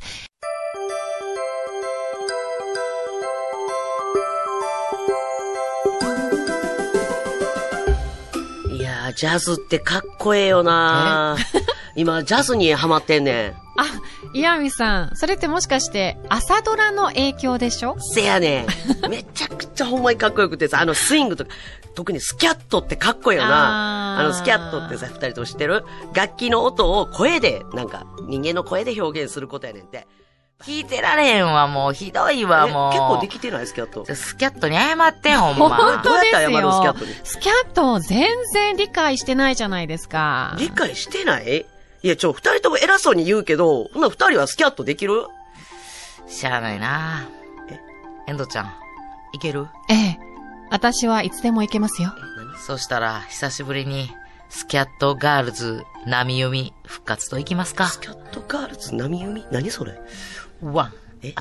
[9.15, 11.37] ジャズってかっこええよな
[11.95, 13.53] 今、ジャズにハマってんねん。
[13.77, 13.85] あ、
[14.33, 17.95] 岩見さん、それってもしかして朝ドラの影響でしょ？
[17.99, 19.09] せやねん。
[19.09, 21.51] めちゃくちゃほんまにかっこよくてさ、あのスイングとか、
[21.93, 24.19] 特にスキャットってかっこいいよな。
[24.19, 25.83] あのスキャットってさ、二人とも知ってる？
[26.13, 30.07] 楽器の音を声で、なんか、人間の声で表現することやねんって。
[30.63, 31.93] 聞いてられへんわ、もう。
[31.93, 32.91] ひどいわ、えもう。
[32.91, 33.67] 結構できてない？
[33.67, 34.05] スキャット。
[34.15, 35.75] スキャットに謝ってん、ほんま。
[35.75, 37.13] 本当ですどうやって謝るスキャよットに。
[37.23, 40.55] スキャットを全然理解してないじゃないですか。
[40.57, 41.65] 理解してない？
[42.03, 45.27] いや、ちょ、二人とも偉そうに言うけど、ほんなら二人はスキャットできる？
[46.27, 47.27] しゃあないな
[47.69, 47.79] え？
[48.27, 48.73] 遠藤ちゃん、
[49.33, 49.67] いける？
[49.89, 50.19] ええ。
[50.71, 52.13] 私はいつでも行けますよ。
[52.57, 54.09] そしたら、久しぶりに、
[54.49, 59.45] スキャットガールズ波読み復活といきますかスキャットガールズ波読み？
[59.51, 59.99] 何それ？
[60.61, 61.33] ワン、え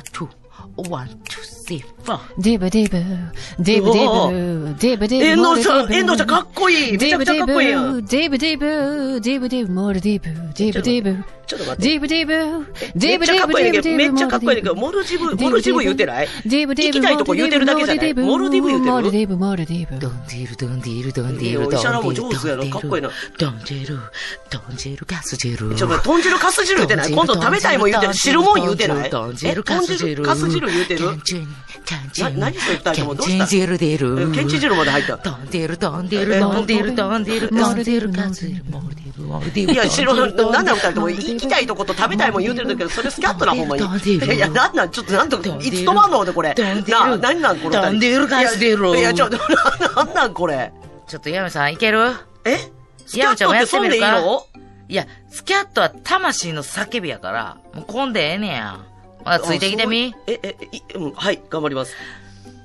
[1.65, 2.43] あ、ツー、ワン、ツー、スリー、フォー。
[2.43, 2.99] デブデブ、
[3.59, 8.05] デブデブ、デブデブ、遠藤さん、遠藤さんかっこいいめちゃくちゃかっこいいやん。
[8.05, 11.89] デブデブ、デブデブ、モルデブ、デブデブ、ちょっと待って。
[11.89, 12.35] デブデブ、
[12.95, 21.75] めっちゃかっこいいねんけど、めっちゃかっこいいけど、モルジブ、モルジブ言うてないデブデブ、行きたいとこ言うてるだけじゃないモルディブ言うてるモルデブ、モルディール、ドンディール、ドンディール、ドンディール。
[21.75, 23.99] 石原も上手やろかっこいいなドンジェル、
[24.51, 25.75] ドンジェル、ガスジェル。
[25.75, 28.15] ちょっと豚汁カス汁言うてない今度食べたいもん言うてる。
[28.15, 29.35] 汁もん言うてない豚。
[29.35, 31.09] 汁、カス汁言うてる
[32.39, 33.47] 何それ二人ともどうした？
[33.47, 34.29] キャンチル出る。
[34.33, 35.17] えケンチ汁まで入った？
[35.19, 39.73] ドンデル、ドンデル、ドンデル、ドンデル、ドンデル、ガスジェル、モルディブ、モルディブ。
[39.73, 43.83] いや、白、なんなん二人とも行きたいとこと食べたいもん言うてるんだけど、それスキャットな、ほんまに。
[43.83, 46.55] ドンディールいや、なんなん、ちょっとなんと、いつ止まんので、これ。
[46.55, 47.77] ドンディールな、何なん、これ。
[47.77, 50.73] ドンデルガスデルいや、ちょっと、な なんなん、これ？
[51.07, 52.13] ちょっと、ヤムさん、いける？
[52.47, 52.57] え？
[53.07, 54.47] スキャットってそんでいいの？
[54.89, 58.79] いや、スキャットは魂の叫びやから、もう混んでええねや。
[59.25, 60.15] ほら、ついてきてみ。
[60.27, 61.95] え、え、いうん、はい、頑張ります。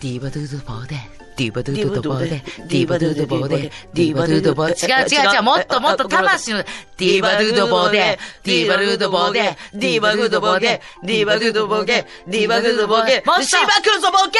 [0.02, 0.96] ディーバドゥドボーで、
[1.36, 4.88] ディーバドゥドボーで、ディーバドゥドボーで、ディーバドゥドボーで。
[4.88, 14.40] 違う違う違う、もっともっと魂の、ディーバドゥドボーで、ディーバドゥドボーで、ディーバグドボケ、ディーバグドボケ、ディーバグドボケ、もっとシバクゾボケ。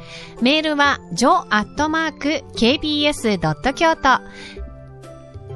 [0.41, 1.43] メールは jo.kbs.
[3.73, 4.21] 京都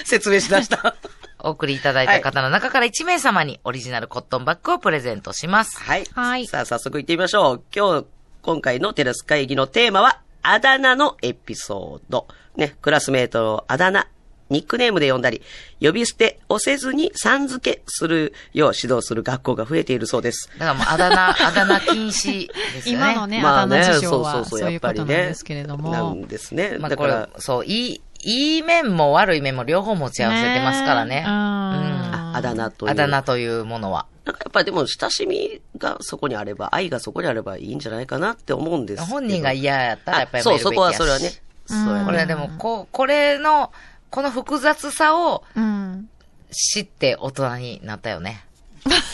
[0.03, 0.95] 説明しだした？
[1.41, 5.79] お送りいただいた方の中から1名様にオリジナルコットンバッグをプレゼントします。
[5.81, 6.05] はい。
[6.13, 7.63] はいさあ、早速行ってみましょう。
[7.73, 8.05] 今日、
[8.41, 12.27] 今回のテラス会議のテーマは、あだ名のエピソード。
[12.57, 14.07] ね、クラスメートのあだ名、
[14.49, 15.41] ニックネームで呼んだり、
[15.81, 20.49] 呼び捨てをせずにさん付けするよう指導する学校が増えているそうです。
[20.57, 23.11] だからもうあだ名、 あだ名禁止ですよね。
[23.11, 25.33] 今のね、まあね、あだ名事そうそうそう、情はそうやっぱりいうことなんでね。
[25.35, 26.13] すけれどなも。
[26.15, 26.77] んですね。
[26.79, 31.23] まあこれだから、、そう、いい、いい面も悪い面も両方持ち合わせてますからね。
[31.25, 32.91] うんああだ名という。
[32.91, 34.05] あだ名というものは。
[34.25, 39.11] なんかやっぱりでも親しみがそこにあれば、愛がそこにあればいいんじゃないかなって思うんですけど。
[39.11, 41.31] 本人が嫌やったらやっぱりあそう、やめるべきそこはそれはね。
[41.65, 43.71] そうやねこれはでも、こう、これの、
[44.09, 46.09] この複雑さをうん。
[46.51, 48.43] 知って大人になったよね。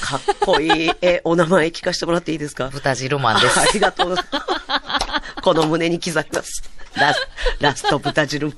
[0.02, 0.92] かっこいい。
[1.02, 2.70] え、お名前聞かせてもらっていいですか？
[2.70, 3.60] 豚汁マンです。
[3.60, 5.42] ありがとうございます。
[5.42, 6.64] この胸に刻みます。
[6.96, 7.28] ラス、
[7.60, 8.56] ラスト豚汁マン。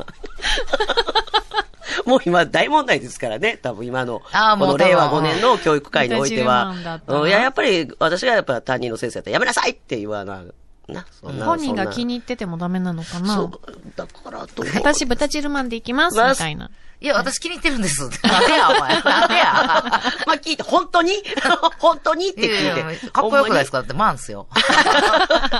[2.05, 3.57] もう今大問題ですからね。
[3.61, 10.43] 多分今の、あーもうこの令和5多分年の教育界においてはいや、やっぱり私がやっぱ担任の先生だったらやめなさいって言わな、
[10.87, 11.45] な、そんな。
[11.45, 13.51] 本人が気にに入っててもダメなのかそなう、
[13.95, 14.65] だからどう？
[14.75, 16.71] 私豚汁マンで行きますまあみたいな。
[16.99, 18.01] いや、私気に入ってるんです。
[18.25, 19.01] なんでや、お前。
[19.01, 19.43] なんでや。
[20.25, 21.11] まあ聞いて、本当に？
[21.79, 23.11] 本当にっていやい聞いてや。
[23.11, 23.77] かっこよくないですか？
[23.79, 24.47] かだってマンっすよ。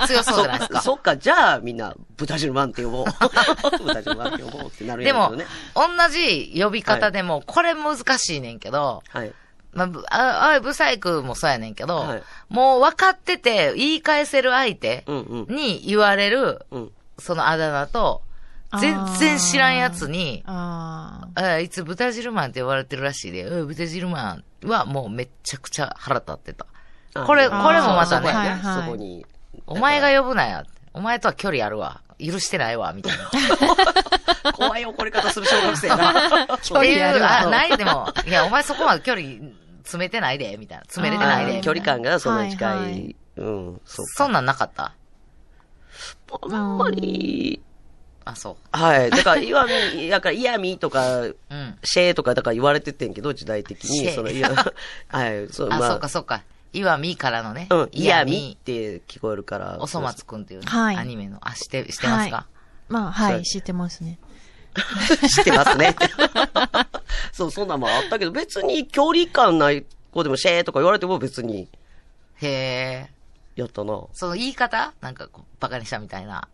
[0.06, 0.80] 強そうじゃないですか。
[0.82, 3.04] そっか、じゃあみんな、豚汁マンって呼ぼう。
[3.78, 9.32] 豚汁マンって呼ぼうってなるでもやけどね。、同じ呼び方でも、これ難しいねんけど、はい。
[9.72, 15.54] まあぶ、あ、あ、ブサイクもそうやねんけど、はいもう分かってて、言い返せる相手うんうん。
[15.54, 16.90] に言われる、うん。
[17.18, 18.22] そのあだ名と、
[18.80, 26.66] 全然知らんやつに、ああいつ豚汁マンって呼ばれてるらしいで、うん豚汁マンはもうめっちゃくちゃ腹立ってた。
[27.24, 29.24] これ、あこれもまたね、そこに。
[29.66, 30.64] お前が呼ぶなや。
[30.92, 32.02] お前とは距離あるわ。
[32.18, 33.30] 許してないわ、みたいな。
[34.52, 35.96] 怖い怒り方する小学生が。
[36.56, 39.26] っていう、離あるわあ、ないでも、いや、お前そこまで距離
[39.84, 40.84] 詰めてないで、みたいな。
[40.84, 41.60] 詰めれてないで。
[41.60, 43.16] 距離感がそんなに近い。
[43.36, 44.02] うん、そ。
[44.04, 44.92] そんなんなかった？
[46.42, 47.62] あんまり、
[48.30, 49.10] あ、そはい。
[49.10, 51.36] だから、 岩見、だから、イヤミとか、う。
[51.48, 51.78] うん。
[51.82, 54.12] シェーとか、だから言われててんけど、時代的に。
[54.12, 54.50] その、いや、
[55.08, 55.48] はい。
[55.50, 56.42] そう、あ、まそうか、そうか。
[56.74, 57.68] 岩見からのね。
[57.70, 59.78] うん、イヤミミって聞こえるから。
[59.80, 62.46] おそ松くんっていうね、はいアニメの、あ、して、してますか、は
[62.88, 64.18] まあ、はい、知ってますね。
[65.34, 65.96] 知ってますね。
[67.32, 71.68] そう、そんなんもあったけど、別に距離感ない子でもシェーとか言われても別に、
[72.36, 73.10] へえ。
[73.56, 74.00] やったな。
[74.12, 74.92] その言い方？
[75.00, 76.46] なんかこう、バカにしたみたいな。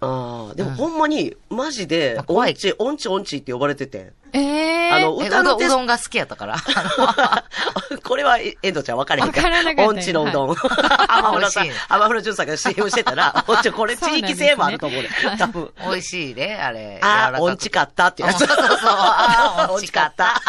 [0.00, 4.12] ああ、でもうんほんまに、マジでまあ、怖いオンチ、オンチ、オンチって呼ばれてて。
[4.32, 4.96] ええー。
[4.96, 6.56] あの、歌のうどんが好きやったから。
[8.04, 10.56] これは、遠藤ちゃん分かれへん分からなかったよオンチのうどん。
[10.56, 15.08] 天村さん美味しいね、天村淳さんが CM してたら、おんち、これ地域性もあると思うね。
[15.38, 15.72] 多分。
[15.80, 17.00] 美味しいで、あれ。
[17.02, 18.38] ああ、柔らかくオンチ買ったってやつ。
[18.38, 20.40] そうそうそうあー オンチ買った。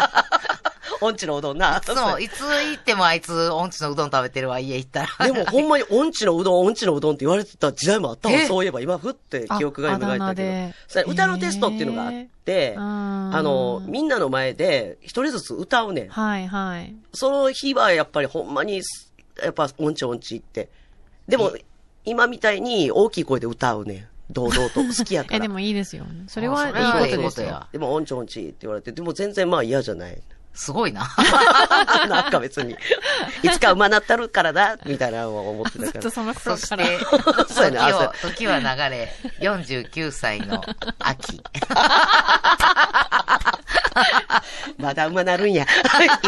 [1.00, 1.78] オンチのうどんな。
[1.78, 5.26] いつも、いつ行ってもあいつ、音痴のうどん食べてるわ、家行ったら。
[5.26, 8.34] でもほんまにオンチのうどん、オンチのうどんって言われてた時代もあったわ。
[8.34, 8.46] え？
[8.46, 10.72] そういえば今ふって記憶が蘇ったけ
[11.04, 12.12] ど歌のテストっていうのがあっ
[12.44, 16.08] て、ああの、みんなの前で一人ずつ歌うねん。
[16.08, 16.94] はいはい。
[17.12, 18.82] その日はやっぱりほんまに、
[19.42, 20.68] やっぱ音痴音痴って。
[21.28, 21.52] でも、
[22.04, 24.06] 今みたいに大きい声で歌うねん。
[24.32, 24.80] 堂々と。
[24.96, 25.36] 好きやから。
[25.36, 26.06] え、でもいいですよ。
[26.28, 27.66] それはいいことですよ。
[27.72, 30.20] でも音痴音痴って言われて、でも全然まあ嫌じゃない。
[30.54, 31.08] すごいな。
[32.08, 32.76] なんか別に。
[33.42, 36.10] いつか馬なったるからな、みたいなのを思ってたからずっと。
[36.10, 36.84] そのそ頃から。
[36.84, 36.98] し
[37.48, 40.62] て、そうやね時を、時は流れ、49歳の
[40.98, 41.40] 秋。
[44.78, 45.64] まだ馬なるんや。
[45.64, 45.66] い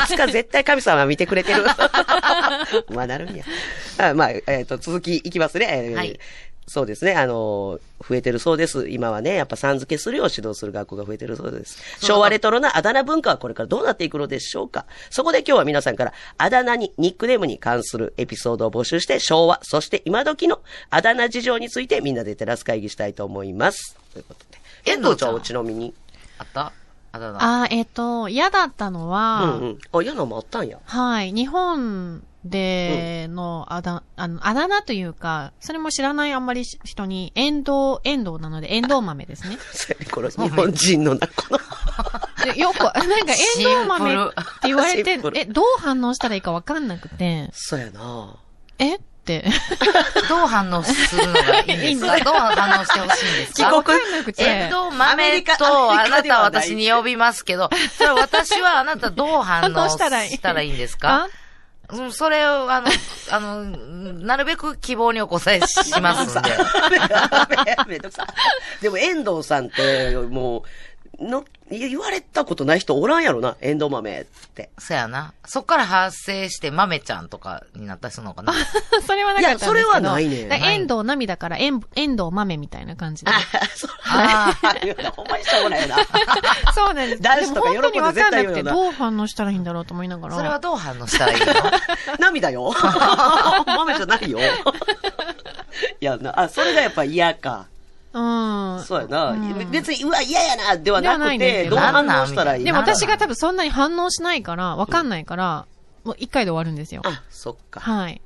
[0.06, 1.64] つか絶対神様は見てくれてる。
[2.88, 3.44] 馬なるんや。
[3.98, 5.68] あまあ、えっ、と、続きいきますね。
[5.70, 6.18] えーはい
[6.66, 7.14] そうですね。
[7.14, 8.88] あの、増えてるそうです。
[8.88, 11.78] 今はね、やっぱさん付けするよう指導する学校が増えてるそうです。
[12.00, 23.96] 昭和レトロなあだ名文化はこれからどうなっていくのでしょうかそこで今日は皆さんからあだ名に、ニックネームに関するエピソードを募集して昭和、そして今時のあだ名事情についてみんなでテラス会議したいと思います。
[24.12, 24.58] ということで。
[24.92, 25.92] 遠藤ちゃんはちなみに？
[26.38, 26.72] あった？
[27.12, 27.62] あだ名。
[27.62, 29.78] あー、えっと、嫌だったのうは、んうん。
[29.92, 30.78] あ、嫌なのもあったんや。
[30.84, 31.32] はい。
[31.32, 39.58] 日本でのあだ、あの、あだ名というか、それも知らないあんまり人に、エンドウ、エンドウなので、エンドウ豆ですね。
[40.10, 41.58] この日本人のな、 この。
[42.52, 44.32] でよく、なんかエンドウ豆って
[44.64, 48.34] 言われてえ、どう反応したらいいかわかんなくて、そうやな。
[48.78, 48.96] え？
[48.96, 49.44] って。
[50.28, 52.24] どう反応するのがいいんですか？
[52.24, 53.72] どう反応してほしいんですか？
[53.72, 54.42] わかんなくて。
[54.42, 60.72] えっ豆と、あなたは私に呼びますけど、それは私はあなたどう反応したらいい。
[60.72, 61.28] んですか？
[62.10, 62.88] それを、あの、
[63.30, 66.50] あの、なるべく希望にお答えしますんで。
[67.88, 68.26] めんどくさ。
[68.80, 70.62] でも、遠藤さんって、もう、
[71.22, 74.70] の、言われたことない人おらんやろな、遠藤豆って。
[74.78, 75.32] そやな。
[75.46, 78.52] そっから発生して豆ちゃんとかになったりするのかな。
[79.06, 79.72] それはなかったんですけど。
[79.78, 83.30] いやそれはないねエンドウ波だから、エン、エンドウ豆みたいな感じで。
[83.74, 83.90] そう。
[84.04, 84.52] あ
[85.16, 85.96] ほんまにしょうもないよな。
[86.74, 87.22] そうなんです。
[87.22, 90.36] 男子とかでも本当にわかんなくて、喜んで絶対言うよなどう反応したらいいんだろうと思いながら。
[90.36, 91.46] それはどう反応したらいいの？
[92.18, 92.74] 涙よ。
[93.66, 94.38] 豆じゃないよ。
[96.00, 97.66] いや、な、あ、それがやっぱ嫌か。
[98.14, 98.84] うん。
[98.84, 99.30] そうやな。
[99.30, 102.64] うん別に、うわ、嫌やな、ではなではないくて、どどう反応したらいい？
[102.64, 105.66] でもの私が多分そんなに反応しないから、わかんないから、
[106.04, 107.02] もう一回で終わるんですよ。
[107.04, 107.80] あ、そっか。
[107.80, 108.20] はい。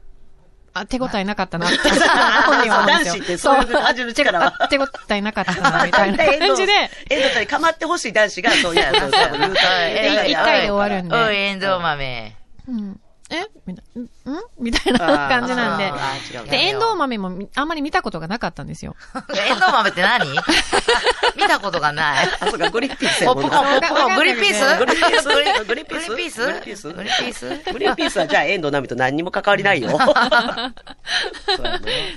[0.74, 1.76] あ、手応えなかったなって。
[1.88, 6.72] 本人は思うんですよ男子ってそういう感じの力は手応えなかったな、みたいな 感じで。
[7.08, 12.36] 遠藤さんに構ってほしい男子が、そういうやつを多分言うたらで一回で終わるんでおい、エンドウ豆。
[12.68, 13.00] うん。
[13.28, 13.44] え？
[13.66, 14.40] みたいな、んん？
[14.60, 15.86] みたいな感じなんで。
[15.86, 15.96] あ。
[16.30, 16.44] ー違う。
[16.44, 18.94] で、ねエンドウ豆もみあんまり見たことがなかったんですよ。
[19.36, 20.26] エンドウ豆って何？
[21.36, 22.28] 見たことがない。
[22.40, 23.50] あ、そうか、グリーンピースやポップ。
[23.50, 24.78] コーン、ポップコーン、グリーンピース？
[24.78, 25.28] グリーンピース？
[25.64, 26.08] グリーピース？
[26.08, 26.92] グリーンピース？
[26.92, 27.72] グリーンピース？
[27.72, 29.90] グリーンピースはじゃあ遠藤奈美と何にも関わりないよ。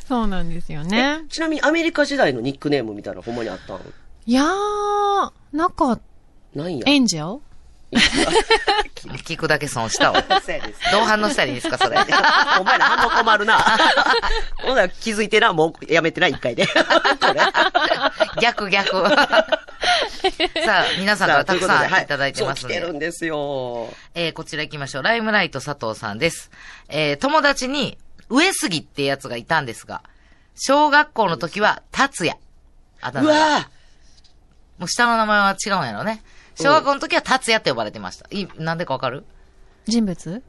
[0.07, 1.21] そうなんですよね。
[1.29, 3.79] ちなみにアメリカ時代のニックネームみたいなのほんまにあったん？
[4.25, 5.99] いやー、なんか、
[6.53, 6.83] ないんや。
[6.87, 7.41] エンジェル？
[9.25, 10.21] 聞くだけ損したわ。
[10.91, 11.97] どう反応したらいいですか、それ。
[12.60, 13.63] お前ら反応困るな。
[14.62, 16.67] ほんなら気づいてな、もうやめてな、一回で。
[18.41, 19.10] 逆逆。
[19.10, 22.80] さあ、皆さんからたくさんいただいてますそうので。
[22.80, 23.93] 来てるんですよ。
[24.13, 25.04] えー、こちら行きましょう。
[25.04, 26.52] ライムライト佐藤さんです。
[26.89, 27.97] えー、友達に、
[28.30, 30.04] 上杉ってやつがいたんですが、
[30.56, 32.38] 小学校の時は、達也。
[33.02, 33.69] あだ名がうわ
[34.78, 36.21] もう下の名前は違うんやろね。
[36.61, 38.27] 小学校の時は達也って呼ばれてました。
[38.31, 39.23] い、なんでかわかる？
[39.85, 40.43] 人物？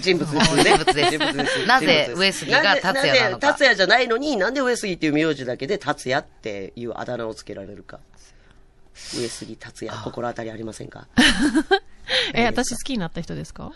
[0.00, 0.46] 人物です。
[0.62, 8.00] 人物です人物ですなぜ上杉が達也なのか達也じゃないのに、なんで上杉っていう名字だけで達也っていうあだ名をつけられるか。
[9.14, 11.06] 上杉達也、心当たりありませんか？
[12.34, 13.70] え、私好きになった人ですか？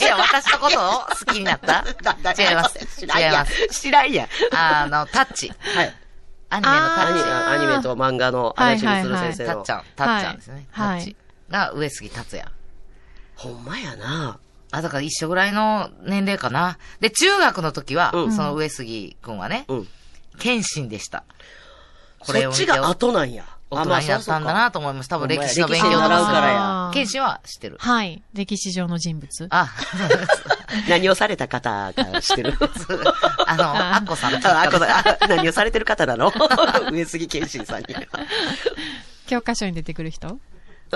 [0.00, 1.84] いや私のことを好きになった？
[2.40, 2.78] 違います。
[2.98, 3.68] 知らんやん違います。。
[3.80, 4.28] 知らんやん。
[4.52, 5.52] あの、タッチ。
[5.74, 5.94] はい。
[6.52, 7.30] アニメのタアニッチ。
[7.30, 9.70] アニメと漫画の足立みつる先生のたっち。
[9.70, 10.66] ゃん、たっちゃんですね。
[10.70, 11.16] はいタッチ。
[11.48, 12.48] が上杉達也。
[13.36, 14.38] ほんまやな。
[14.70, 16.78] あ、だから一緒ぐらいの年齢かな。
[17.00, 19.88] で、中学の時は、うんその上杉くんはね、うん。
[20.38, 21.24] 謙信でした。
[22.18, 23.44] こそれを見てっちが後なんや。
[23.74, 25.08] 大人になったんだなと思います。
[25.08, 26.10] 多分歴史の勉強とから
[26.50, 27.76] やあー謙信は知ってる。
[27.78, 28.22] はい。
[28.34, 29.46] 歴史上の人物。
[29.50, 29.68] あ、
[30.88, 32.54] 何をされた方か知ってる？
[33.46, 36.32] あの、あアッコさんあ、あこさんあ何をされてる方なの？
[36.92, 37.86] 上杉謙信さんに。
[39.26, 40.38] 教科書に出てくる人？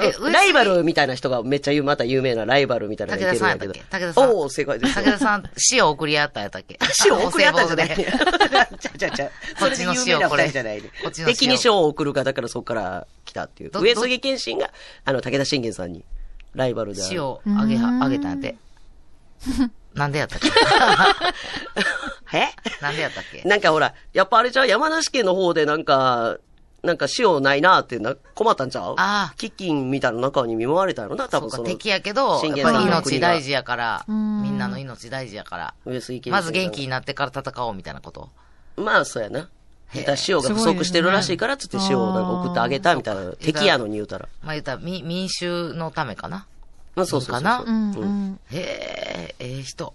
[0.01, 3.72] ライバルみたいな人がめっちゃ言う、また有名なライバルみたいなのがいてるんやけど。
[3.72, 4.07] 武田さんやったっけ？
[4.07, 4.94] 武田さんおお正解です。
[4.94, 6.78] 武田さん、死を送り合ったやったっけ？
[6.92, 9.30] 死を送り合ったんじゃない ちゃうちゃうちゃう。
[9.59, 13.70] こっちのそれで有名な死をこれ二人じゃないね こっちの死を敵に賞を送るか、だからそこから来たっていう。
[13.70, 14.70] ど上杉謙信が、
[15.05, 16.05] あの、武田信玄さんに、
[16.55, 17.11] ライバルである。
[17.11, 18.57] 死をあげは、あげたんて。
[19.94, 20.49] なんでやったっけ？
[22.36, 22.49] え？
[22.82, 23.49] なんでやったっけ？
[23.49, 26.36] なんかほら、やっぱあれじゃう山梨県の方でなんか、
[26.83, 31.64] なんか塩ないなってな困ったんちゃうああ飢饉みたいな中に見舞われたのな、多分その。
[31.64, 35.74] そう敵やけど、やっぱり命大事やから、みんなの命大事やから、
[36.31, 38.29] まず元気になってから戦おうみたいなこと。
[38.77, 39.49] まあ、そうやな。
[39.89, 43.33] へえだから塩が不足してるらしいから、つって塩をなんか送ってあげたみたいな。
[43.33, 44.29] 敵やのに言うたら。
[44.43, 46.47] まあ言ったら、民衆のためかな。
[46.95, 47.43] まあ、そうそうそうそう。
[47.43, 48.41] かなうんうん。
[48.51, 49.95] へえ、ええ人。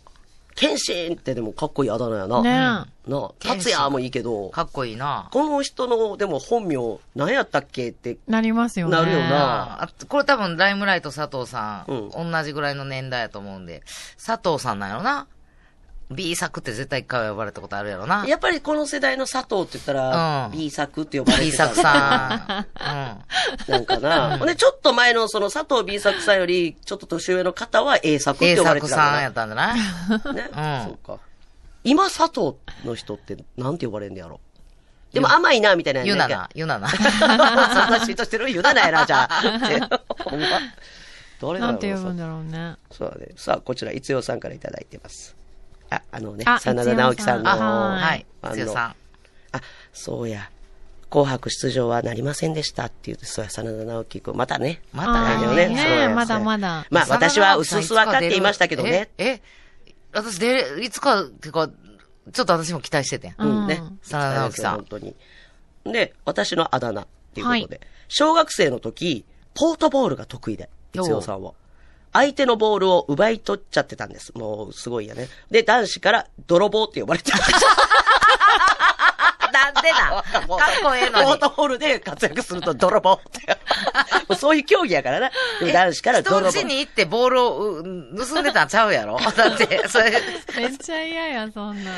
[0.62, 2.42] 謙信ってでもかっこいいあだ名やな。
[2.44, 5.28] ねな達也もいいけど、かっこいいな。
[5.32, 8.92] この人の、でも本名、何やったっけって、なりますよね。
[8.92, 13.82] なるよなあこれ多分、ライムライト佐藤さん、うん同じぐらいの年代やと思うんで、
[14.24, 15.26] 佐藤さんなんやろな。
[16.16, 18.26] B 作って絶対一回は呼ばれたことあるやろな。
[18.28, 21.68] やっぱりこの世代の佐藤って言ったら、うん B 作って呼ばれ B てた。
[21.70, 22.66] 作さ
[23.68, 23.72] ん。
[23.72, 24.38] なんかな。
[24.38, 28.56] ほんで、ちょっと前のその佐藤 B 作さんより、ちょっと年上の方は A 作っうん。
[28.56, 29.74] て A 呼ばれて作さんやたんだっ
[30.14, 30.34] たんじゃな。
[30.34, 30.82] ね。
[30.84, 31.20] うんそうか。
[31.84, 32.56] 今佐藤
[32.86, 34.40] の人ってなんて呼ばれんねやろ？
[35.14, 36.04] でも甘いな、みたいな。
[36.04, 36.88] ゆなな、ゆなな。
[36.96, 39.42] そんな嫉妬してるゆななやな、じゃあ。
[40.24, 40.48] ほんま。
[41.42, 42.76] どれだろなうんて呼ぶんだろうね。
[42.92, 43.34] そうだね。
[43.36, 45.36] さあ、こちら、いつよさんからいただいてます。
[45.92, 48.26] あ、あのねあ、真田直樹さんの、はい。
[48.42, 48.96] あのつよさん。
[49.52, 49.62] あ、
[49.94, 50.50] そうや。
[51.10, 54.36] 紅白出場はなりませんでしたって言って、そうや、真田直樹君。
[54.36, 54.82] またね。
[54.94, 55.82] また来年ね。
[55.82, 59.10] そうやまだまだまあ、私は薄々分かっていましたけどね。
[59.18, 59.42] え、え
[60.14, 61.70] 私出れ、いつか、てか、
[62.32, 63.36] ちょっと私も期待しててん。
[63.38, 64.00] うん、ねうん。
[64.02, 65.16] 真田直樹さん本当に。
[65.84, 69.24] で、私のあだ名っていうことで、はい小学生の時、
[69.54, 71.54] ポートボールが得意で、いつよさんは。
[72.14, 74.34] 相手のボールを奪い取っちゃってたんです。
[74.38, 75.30] もう、すごいやね。
[75.50, 77.52] で、男子から泥棒って呼ばれてた んです。
[79.54, 79.74] なん？
[79.84, 79.98] でな。
[80.24, 80.46] かっ
[80.84, 81.26] こええのに。
[81.26, 83.48] ポートボールで活躍すると泥棒って。
[84.28, 85.32] もうそういう競技やからな。
[85.74, 86.50] 男子から泥棒。
[86.52, 87.84] 人ん家に行ってボールをう
[88.18, 89.18] 盗んでたんちゃうやろ？
[89.20, 90.12] だって、それ、
[90.58, 91.92] めっちゃ嫌や、そんな。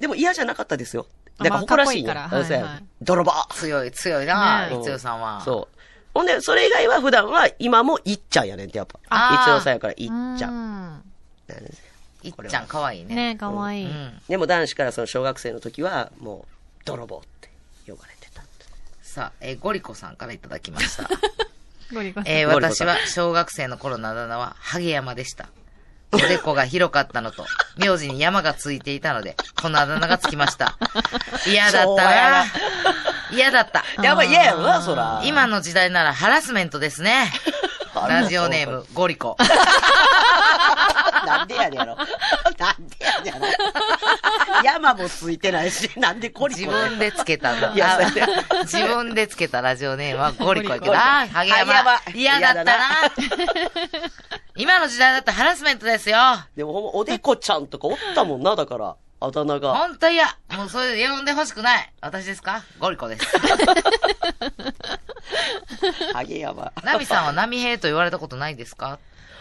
[0.00, 1.06] でも嫌じゃなかったですよ。
[1.38, 2.04] あだから誇らしい。
[2.04, 5.42] まあかいいからはいはい泥棒強い、強いな、ねいつよさんは。
[5.44, 5.73] そう。
[6.14, 9.00] ほんで、それ以外は普段は今もいっちゃんやねんって、やっぱ。
[9.08, 10.38] あーいつよさんやからいっちゃん。
[10.38, 11.02] ん。
[11.48, 11.84] なんですよ
[12.22, 13.14] いっちゃんかわいいね。
[13.14, 13.86] ねかわいい。
[13.86, 14.22] うん。
[14.28, 17.50] でも男子からその小学生の時は、もう、泥棒って
[17.86, 18.64] 呼ばれてたって。
[19.02, 21.10] さあ、えーゴリコさんからいただきました。
[21.92, 25.48] ゴリコさん私は小学生の頃のあだ名は、ハゲ山でした。
[26.14, 27.44] おでこが広かったのと、
[27.76, 30.76] 名字に山がついていたので、このあだ名がつきました。
[31.46, 32.44] 嫌だったな
[33.30, 33.84] 嫌だった。
[34.02, 35.20] やばい、嫌やろな、そら。
[35.24, 37.32] 今の時代ならハラスメントですね。
[38.08, 39.36] ラジオネーム、ゴリコ。
[41.24, 41.96] なんでやねやろ。
[42.58, 44.62] なんでやねやろ。
[44.64, 47.74] 山もついてないし、なんでコリコ自分でつけたの。
[47.74, 47.98] いや
[48.64, 52.00] 自分でつけたラジオネームは ゴリコやけど、あー、ハゲ山。
[52.14, 52.78] 嫌だったな。
[54.56, 56.18] 今の時代だったらハラスメントですよ。
[56.56, 59.74] でもおでこちゃんとかおったもんな、だから、あだ名が。
[59.74, 60.26] ほんと嫌。
[60.52, 61.92] もうそれで呼んでほしくない。
[62.00, 62.62] 私ですか？
[62.78, 63.26] ゴリコです。
[66.12, 66.72] ハゲ山。
[66.84, 68.98] ナミさんはナミヘイと言われたことないですか？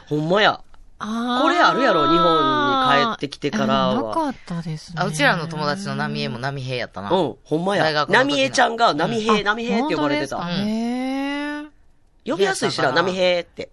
[0.07, 0.61] ほんまや。
[0.99, 5.01] あーこれあるやろ日本に帰ってきてからはえなかったですね。
[5.01, 7.09] あ、うちらの友達のナミエもナミヘイやったな。
[7.11, 7.83] うん、ほんまや。
[7.83, 10.37] 大学の時のナミエちゃんが、ナミヘイ、ナミヘイって呼ばれてた。
[10.49, 11.69] へー
[12.25, 13.69] 呼びやすいしな、嫌やったんかなナミヘイって。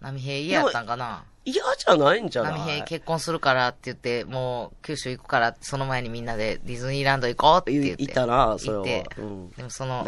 [0.00, 1.24] ナミヘイ嫌やったんかな。
[1.46, 2.52] 嫌じゃないんじゃない？
[2.58, 8.02] ナミヘイ結婚するからって言って、もう九州行くから、その前にみんなでディズニーランド行こうって言って。
[8.02, 10.06] いいたなそれはうんでもその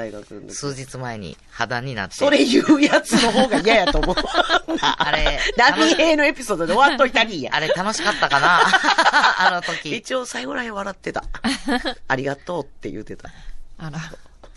[0.49, 2.15] 数日前に破談になって。
[2.15, 4.17] それ言うやつの方が嫌やと思う。
[4.81, 7.51] あれナミヘイのエピソードで終わっといたりや。
[7.55, 8.61] あれ楽しかったかな？
[9.49, 9.97] あの時。
[9.97, 11.23] 一応最後らへん笑ってた。
[12.09, 13.31] ありがとうって言ってた。
[13.79, 13.99] あら。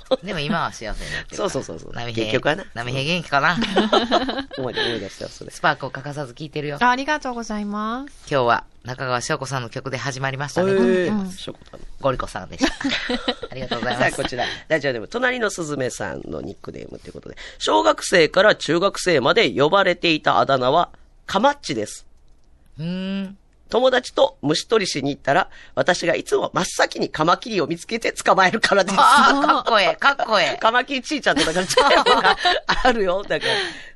[0.23, 1.37] でも今は幸せになってる。
[1.37, 3.57] そうそうそうそう波平結局はな波平元気かな？
[4.57, 5.51] 思い出思い出したよ、それ。
[5.51, 6.77] スパークを欠かさず聞いてるよ。
[6.79, 8.13] あありがとうございます。
[8.29, 10.71] 今日は中川翔子さんの曲で始まりましたね。
[10.71, 11.83] えうんー、しょこたの。
[12.01, 12.73] ゴリコさんでした。
[13.51, 14.27] ありがとうございさあ、ますこ。
[14.27, 20.89] ちら、ラジオネーム、隣のすずめさんのニックネームということで、小学生から中学生まで呼ばれていたあだ名は、
[21.27, 22.05] かまっちです。
[22.79, 22.85] うー
[23.23, 23.37] ん。
[23.69, 28.95] 友達と虫取りしに行ったら、私がいつも真っ先にカマキリを見つけて捕まえるからです。
[28.99, 30.57] ああ、かっこええ、かっこええ。
[30.59, 32.37] カマキリちいちゃんとかからちゃうのが
[32.83, 33.23] あるよ。
[33.23, 33.53] だから、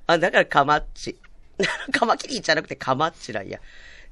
[0.07, 1.17] あ、だからカマッチ。
[1.91, 3.59] カマキリじゃなくてカマッチなんや。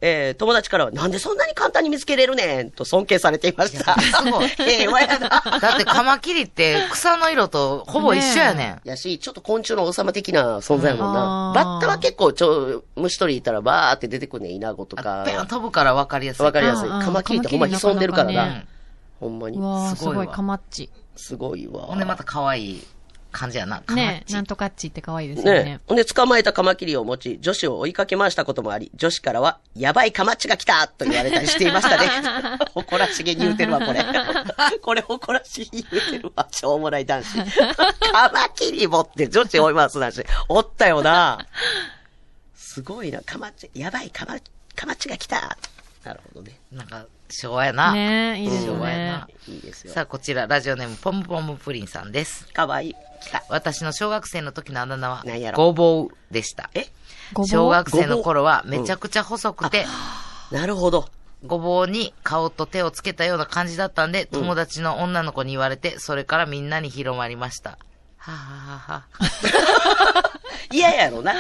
[0.02, 4.00] えー、友達からは、なんでそんなに簡単に見つけれるねんと尊敬されていました。
[4.00, 5.30] すごい ええわやな。
[5.30, 8.90] だってカマキリって草の色とほぼ一緒やねん。
[8.90, 11.50] やし、ちょっと昆虫の王様的な存在やもんな。
[11.50, 15.46] うんバッタは結構、ちょ、虫取りいたらバーって出てくんねん、イナゴとあか。
[15.48, 16.46] 飛ぶから分かりやすい。
[16.46, 16.90] わかりやすい。
[16.90, 18.34] カマキリってほんま潜んでるからな。
[18.34, 18.66] なかなか
[19.20, 19.58] ほんまに
[19.96, 20.90] すすごいわごい、かまっち。
[21.16, 21.82] すごいわ。
[21.84, 22.88] ほんでまた可愛い
[23.32, 23.82] 感じやな。
[23.86, 25.80] カマッチねなんとかっちって可愛いですよねね。
[25.88, 32.08] ほんで、捕まえたカマキリを持ち、女子を追いかけ回したこともあり、女子からは、やばいカマッチが来たと言われたりしていましたね。
[32.74, 34.04] 誇らしげに言うてるわ、これ。
[34.82, 37.38] これ誇らしげに言うてるわ、しょうもない男子。
[38.12, 40.26] カマキリ持って女子追い回す男子。
[40.50, 41.48] おったよな。
[42.56, 44.38] すごいな、カマッチ、やばいカマ、
[44.76, 45.58] カマッチが来た。
[46.04, 46.58] なるほどね。
[46.72, 47.94] なんか、昭和やな。
[47.94, 49.28] ねいいですよ昭和やねな。。
[49.48, 49.94] いいですよ。
[49.94, 52.48] さあ、こちら、ラジオネーム、ポムポムプリンさんです。
[52.48, 52.96] かわいい。
[53.22, 53.44] 来た。
[53.50, 55.24] 私の小学生の時のあだ名は
[55.56, 56.70] ごぼうでした。
[56.74, 56.88] え？
[57.46, 59.86] 小学生の頃はめちゃくちゃ細くて、
[60.52, 61.08] なるほど。
[61.46, 67.78] ごぼうに顔と手をつけたような感じだったんで、友達の女の子に言われて、それからみんなに広まりました。
[68.18, 69.04] はははは。
[70.72, 71.34] 嫌やろな。
[71.34, 71.38] こ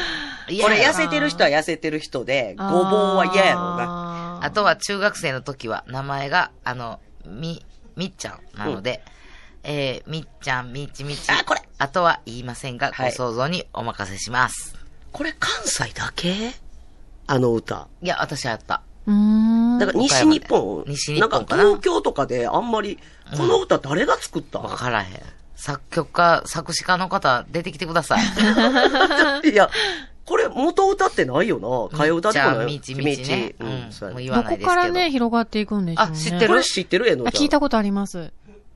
[0.48, 3.86] れ痩せてる人は痩せてる人で、ごぼうは嫌やろな。
[3.86, 7.64] なあとは中学生の時は名前が、あの、み、
[7.96, 9.04] みっちゃんなので、
[9.64, 11.30] えー、みっちゃん、みちみち。
[11.32, 14.76] あこれあとは言いませんが、はいご想像にお任せします。
[15.12, 16.52] これ関西だけ？
[17.28, 17.88] あの歌。
[18.02, 18.82] いや、私はやった。
[19.08, 19.78] うーん。
[19.80, 20.84] だから西日本。
[20.88, 22.98] 西日なんか東京とかであんまり、
[23.38, 25.20] この歌誰が作った、わからへん。
[25.56, 28.24] 作曲家、作詞家の方、出てきてください。
[29.52, 29.70] いや、
[30.26, 31.68] これ元歌ってないよな。
[31.98, 32.66] 替え歌でもない？
[32.66, 33.54] みちみちね。
[33.60, 34.70] ううんん、そうやもうねどこ言わないですけど。
[34.70, 36.14] からね、広がっていくんでしょうね。
[36.14, 36.48] あ知ってる？
[36.48, 38.32] これ知ってるえのあ、聞いたことあります。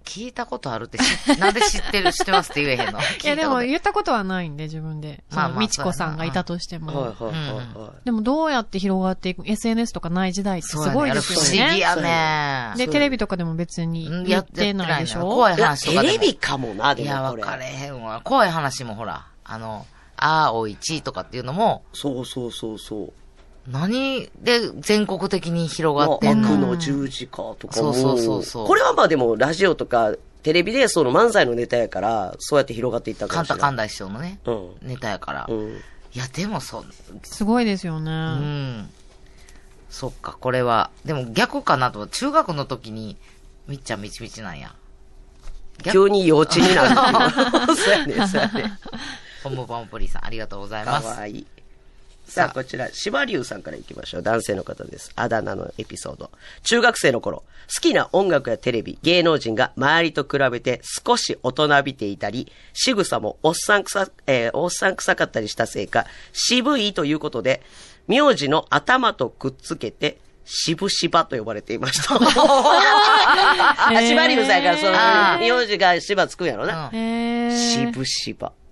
[0.06, 1.02] 聞いたことあるって知、
[1.40, 3.00] なんで知ってる、知ってますって言えへんの？
[3.00, 5.24] いや、でも言ったことはないんで、自分で。
[5.32, 7.02] まあみちこさんがいたとしてはいも。
[7.02, 7.34] はいはい
[7.78, 8.06] はい。
[8.06, 11.46] でもどうやって広がっていく ?SNS とかない時代ってすごいですよね。
[11.48, 12.06] そうやねあれ不思議
[12.72, 15.22] やねで、テレビとかでも別にうん言ってないでしょ？
[15.22, 16.02] 怖いいや、話とか。
[16.02, 17.42] テレビかもな、でいや、もこれ。
[17.44, 18.22] 分かれへんわ。
[18.24, 19.86] 怖い話もほら、あの、
[20.18, 23.14] あーおいちとかっていうのも、そうそうそうそう。
[23.68, 27.94] 何で全国的に広がまあってんの、悪の十字架とかも。
[27.94, 30.14] そうそうそうそうこれはまあでも、ラジオとか、
[30.44, 33.58] テレビでその漫才のネタやから、そうやって広がっていったかカもしれない。
[33.58, 34.70] ンタカンダ師匠のね、うん。
[34.84, 35.46] ネタやから。
[35.50, 35.74] いうん。
[36.14, 36.86] や、でもそ、
[37.24, 38.12] すごいですようね。
[38.12, 38.90] ん。
[39.90, 40.92] そっか、これは。
[41.04, 42.06] でも逆かなと。
[42.06, 43.18] 中学の時に、
[43.68, 44.76] みっちゃんみちみちなんや。
[45.92, 46.84] 急に幼稚にな
[47.30, 47.32] る。
[47.76, 48.78] そうやね、そうやね。
[49.44, 51.08] ポンポポンプリさん、ありがとうございかます。
[51.08, 51.48] わいい。
[52.28, 54.24] さあ、こちら、芝龍さんから行きましょう。
[54.24, 55.12] 男性の方です。
[55.16, 56.32] あだ名のエピソード。
[56.64, 67.62] 中学生の頃、好きな音楽やテレビ、芸能人が周りと比べて少し大人びていたり、仕草もおっさんくさ、えーおっさん臭かったりしたせいか、渋いということで、
[68.08, 72.16] 名字の頭とくっつけて、渋芝と呼ばれていました。
[72.20, 76.90] あ、芝龍さんやから、そあの、名字が芝つくんやろな。
[76.94, 77.00] うん。
[77.00, 77.48] へ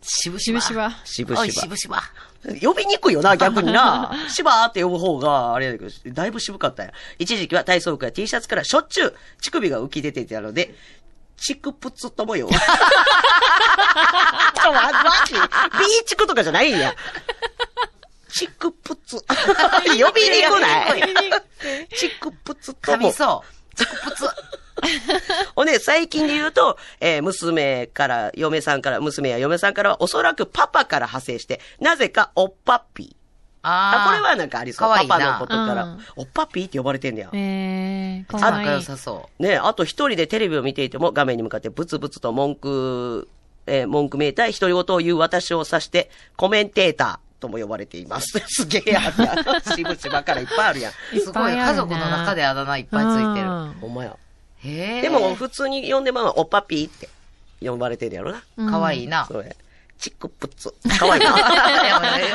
[0.04, 0.08] ー。
[0.08, 0.62] 渋芝。
[0.62, 0.62] 渋
[1.06, 1.42] しぶしば。
[1.42, 1.78] おい、渋芝。
[1.78, 2.60] 渋々。
[2.62, 4.12] 呼びにくいよな、 逆にな。
[4.30, 6.94] シバーって呼ぶ方が、あれやけど、だいぶ渋かったんや。
[7.20, 10.76] 一時期は体操服や T シャツからしょっちゅう乳首が浮き出ていたので、
[11.38, 12.50] チクプツともよ。
[14.72, 15.34] マジ？
[15.34, 16.96] ビーチクとかじゃないんや。
[18.30, 19.18] チクプツ。
[19.28, 21.04] 呼びにくない
[21.96, 23.14] チクプツとも噛み。
[23.14, 23.78] そう。
[23.78, 24.26] チクプツ。
[25.56, 33.16] ほんで、最近で言うと、えー娘から、嫁さんから、娘や嫁さんからは、おそらくパパから派生して、なぜかおっぱっぴー。
[33.66, 34.90] あ、あーこれはなんかありそう。
[35.00, 37.30] いいなパパのことから、うんおっぱっぴーって呼ばれてんねや。
[37.34, 38.66] えー、かわいい。
[38.66, 43.30] 仲良さそねあと一人でテレビを見ていても画面に向かってブツブツと文句、
[43.66, 48.38] えー文句めいた独り言を言う私を指して、コメンテーターとも呼ばれています。
[48.48, 49.36] すげえやんや。
[49.76, 50.92] しぶしばからいっぱいあるやん。
[50.92, 51.20] う。
[51.20, 53.48] すごい、家族の中であだ名いっぱいついてる。
[53.50, 54.16] うんほんまや。
[54.64, 57.10] でも、普通に呼んでまあ、おっぱっぴーって
[57.62, 58.72] 呼ばれてるやろな。
[58.72, 59.26] かわいいな。
[59.26, 59.56] それ。
[59.98, 60.74] チックプツ。
[60.98, 61.34] かわいいな。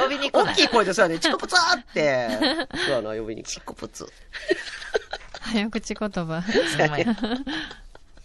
[0.02, 1.18] 呼びにく大きい声でそうやね。
[1.18, 2.66] チックプツーって。
[2.86, 3.50] そうやな、呼びにくい。
[3.50, 4.06] チクプツ。
[5.40, 6.24] 早口言葉。
[6.24, 7.16] ほんまや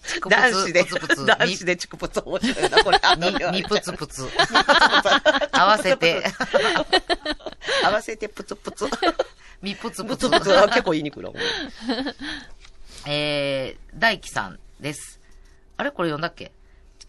[0.06, 3.00] チクプツ、男子でプツプツ、、男子でチクプツ面白いな、これ。
[3.52, 4.28] に、にプツプツ。
[5.52, 6.24] 合わせて、
[7.84, 8.86] 合わせてプツプツ。
[9.62, 11.30] みプツプツ結構言いにくいな、
[13.06, 15.20] えー、大輝さんです。
[15.78, 15.92] あれ？
[15.92, 16.52] これ読んだっけ？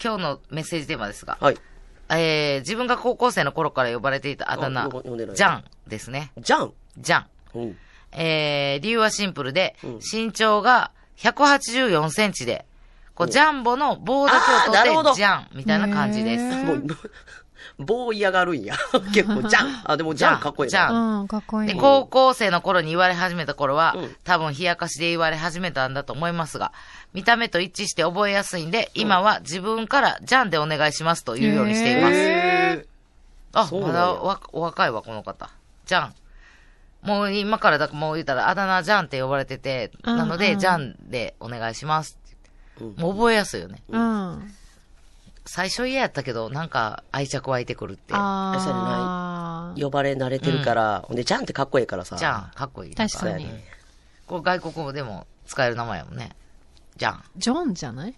[0.02, 1.56] 今日のメッセージテーマですが、はい。
[2.10, 6.32] えー、自分が高校生の頃から呼ばれていたあだ名ジャンですね。
[6.38, 6.72] じゃん。
[6.98, 7.26] ジャン。
[7.54, 7.76] うん。
[8.12, 12.66] えー、理由はシンプルで、うん身長が184センチで、
[13.14, 16.44] こう、ジャンボの棒だけを取って、ジャンみたいな感じです。
[17.78, 18.76] 棒嫌がるんや。
[19.12, 19.82] 結構、じゃん。
[19.90, 20.70] あ、でも、じゃんかっこいいな。
[20.70, 21.68] じゃんうん、かっこいい。
[21.68, 26.72] で、高校生の頃に言われ始めた頃は、うん多分冷やかしで言われ始めたんだと思いますが、
[27.12, 32.14] 見た目と一致して覚えやすいんで、今は自分からジャンでお願いしますというようにしています。
[32.14, 32.86] へ
[33.52, 35.50] あ、そうなんやまだわお若いわ、この方。
[35.86, 36.14] ジャン。
[37.02, 42.18] もう今からだ、もう言ったら、あだ名ジャンって呼ばれてて、うんなので、うんジャンでお願いします
[42.80, 43.82] うんもう覚えやすいよね。
[43.88, 44.54] うん。
[45.46, 48.14] 最初嫌やったけど、なんか愛着湧いてくるって。
[48.16, 49.82] あー。
[49.82, 52.16] 呼ばれ慣れてるから、ほんで、じゃんってかっこいいからさ。
[52.16, 52.94] ジャン、かっこいい。
[52.94, 53.46] 確かに
[54.26, 56.30] これ外国語でも使える名前やもんね。
[56.96, 57.22] ジャン。
[57.36, 58.14] ジョンじゃない？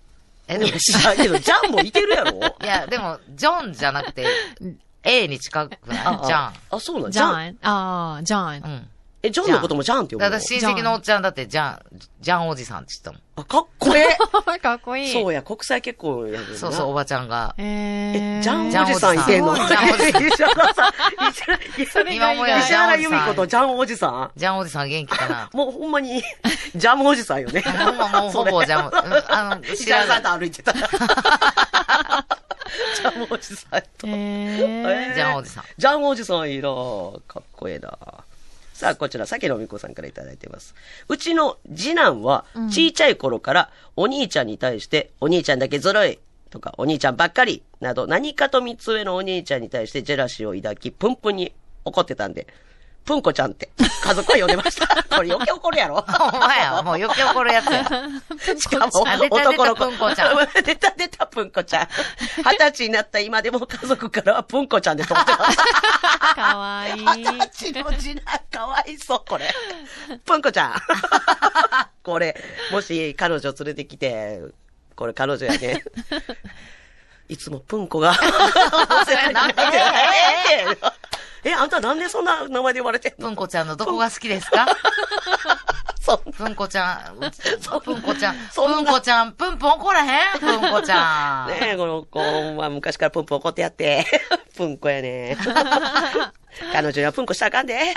[0.49, 2.39] え、でもいや、、知らんけど、じゃんもいてるやろ？
[2.63, 4.27] いや、でも、ジョンじゃなくて、
[5.03, 6.27] A に近くない？
[6.27, 6.53] ジャン。
[6.71, 7.35] あ、そうなんジじゃん。
[7.35, 8.65] ャンあー、ジャン。
[8.65, 8.89] うん。
[9.23, 10.31] え、ジョンのこともじゃんって呼ぶの？
[10.31, 11.81] だから親戚のおっちゃんだって、ジャン、
[12.21, 14.07] ジャンおじさんって言ったあ、かっこえ
[14.55, 15.13] え かっこいい。
[15.13, 17.55] そうや、国際結婚やねんなそうそう、おばちゃんが。
[17.59, 18.43] ええ、ー。
[18.43, 19.55] ジャンおじさんいてんの？
[19.57, 20.93] ジャンおじさん 石原さん、
[21.83, 26.23] 石原、今思い出石原由美子とジャンおじさんジャンおじさん元気かなもうほんまに、
[26.77, 27.63] ジャムおじさんよね。
[27.63, 28.91] ほんまもうほぼジャム。
[28.91, 30.23] うんあの、知 石原さんい。
[30.23, 30.73] と歩いてた。
[30.73, 34.07] ジャムおじさんと。
[34.07, 35.15] えー。
[35.15, 35.65] ジャンおじさん。
[35.77, 36.63] ジャンおじさんいいな
[37.27, 37.91] かっこええな
[38.77, 40.75] さあ、こちら、さけのみこさんからいただいてます。
[41.09, 46.19] うちの次男は、ちいちゃい頃から、お兄ちゃんに対して、お兄ちゃんだけずるい
[46.51, 51.55] とか、お兄ちゃんばっかりなど、何かと三つ上のお兄ちゃんに対してジェラシーを抱き、プンプンに
[51.87, 52.49] 怒ってたんで、
[53.07, 53.71] プンコちゃんって、
[54.03, 54.89] 家族は呼んでました。
[55.17, 56.05] これ余計怒るやろ
[56.35, 57.85] お前や、もう余計怒るやつや。
[58.59, 59.87] しかも、あ出た出た男の子。
[59.87, 60.49] プンコちゃん。
[60.65, 61.89] 出た出たプンコちゃん。
[62.39, 65.57] 二十歳になった今でも家族からはプンコちゃんで撮ってます。
[66.35, 67.05] かわいい。
[67.05, 69.55] 二十歳の次男かわいそう、これ。
[70.25, 70.75] プンコちゃん。
[72.03, 72.37] これ、
[72.73, 74.41] もし彼女連れてきて、
[74.97, 75.85] これ彼女やね。
[77.29, 78.15] いつもプンコが。
[81.45, 83.29] え、あんたなんでそんな名前で呼ばれてんの？
[83.29, 84.67] プンコちゃんのどこが好きですか？
[86.01, 86.33] そう。
[86.33, 87.31] プンコちゃん、プン
[88.03, 90.41] コちゃん、プンコちゃん、プンプン怒らへん？
[90.41, 91.49] プンコちゃん。
[91.51, 94.05] ねえ、この子は昔からプンプン怒ってやって。
[94.57, 95.37] プンコやね。
[96.73, 97.95] 彼女にはプンコしたらあかんで。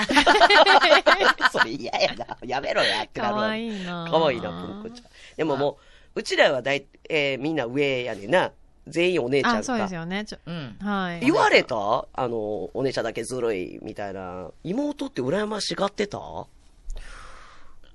[1.51, 2.25] それ嫌やな。
[2.43, 3.41] やめろやってなるわ。
[3.41, 5.07] かわいいなかわいいな、プンコちゃん。
[5.37, 5.79] でもも
[6.15, 8.51] う、うちらはだい、えーみんな上やねんな。
[8.87, 9.95] 全員お姉ちゃんあ、そうですか。
[9.95, 10.25] よね。
[10.25, 10.77] ちょうん。
[10.79, 11.19] はい。
[11.19, 11.75] 言われた？
[11.75, 14.47] あの、お姉ちゃんだけずるい、みたいな。
[14.63, 16.19] 妹って羨ましがってた？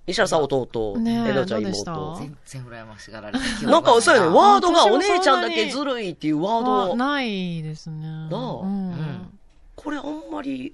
[0.06, 2.16] 石原さん弟、ねええのちゃん妹。
[2.18, 8.06] 全然羨ましがられてなんかそうやね、なワードがお姉ちゃんだけずるいっていうワードあないですね。
[8.06, 8.88] なあうん。
[8.90, 9.38] うん
[9.76, 10.72] これあんまり、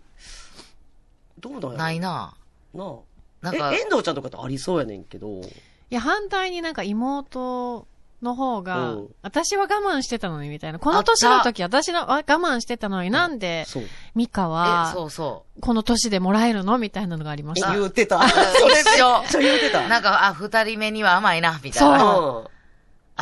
[1.39, 1.77] どうなんやろ？
[1.79, 2.35] ないな。
[2.75, 2.97] なあ。
[3.41, 5.41] なんかえ、遠藤ちゃんとかってありそうやねんけど。
[5.41, 5.43] い
[5.91, 7.87] や、反対になんか妹
[8.23, 10.79] の方が、うん私は我慢してたのにみたいな。
[10.79, 13.85] この年の時私の我慢してたのになんで、そう。
[14.15, 17.73] ミカえ、はそ、うそこの年でもらえるのみたいなのがありました。
[17.73, 18.17] 言ってた。
[18.19, 18.21] う。
[18.29, 19.87] それちゃ言ってた。
[19.89, 21.99] なんか、あ、二人目には甘いな、みたいな。
[22.01, 22.61] そううん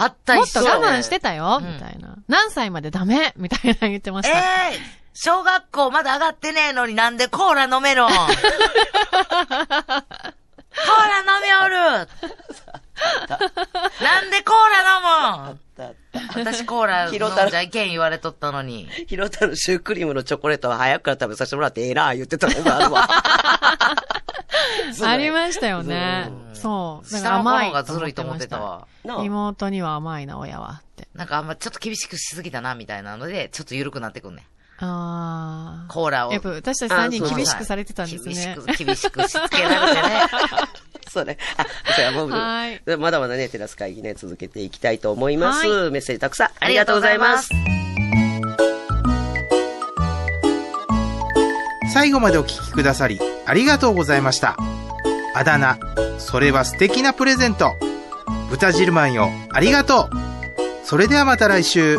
[0.00, 0.60] あったもっと。
[0.60, 2.14] 我慢してたよ、うんみたいな。
[2.28, 3.34] 何歳までダメ？
[3.36, 4.38] みたいな言ってましえた。
[4.38, 4.42] え
[5.12, 8.08] 小学校まだ上がってねえのになんでコーラ飲めろん？
[8.14, 8.28] コー
[10.78, 11.68] ラ飲みお
[12.04, 12.08] る
[14.02, 15.60] なんでコーラ飲むん？
[15.76, 18.88] だった私コーラ飲んじゃいけん言われとったのに。
[19.06, 23.08] ひろたのシュークリームのチョコレートは早くから食べさせてもらってええな、言ってたのがあるわ。
[25.02, 26.52] ありましたよねう。
[26.52, 27.16] んそう。
[27.26, 29.22] 甘い方がずるいと思ってたまわ。
[29.22, 31.08] 妹には甘いな、親はって。
[31.14, 34.44] なんかあんまちょっと厳しくしすぎたな、みたいなので、ちょっと緩くなってくんね。
[34.80, 35.92] あー。
[35.92, 36.32] コーラを。
[36.32, 38.56] やっぱ私たち3人厳しくされてたんですね。
[38.56, 40.20] 厳しく、厳しくしつけられてね。
[41.12, 41.38] そうね。
[41.56, 45.66] あ、そうや、もう、はいでまだまだね、テラス会議ね、続けていきたいと思います。
[45.66, 47.48] はメッセージたくさんありがとうございます。
[51.92, 54.56] 最後までお聞きくださり、ありがとうございました。
[55.34, 55.78] あだ名、
[56.18, 57.76] それは素敵なプレゼント。
[58.50, 60.28] 豚汁マンよ、ありがとう。
[60.84, 61.98] それではまた来週。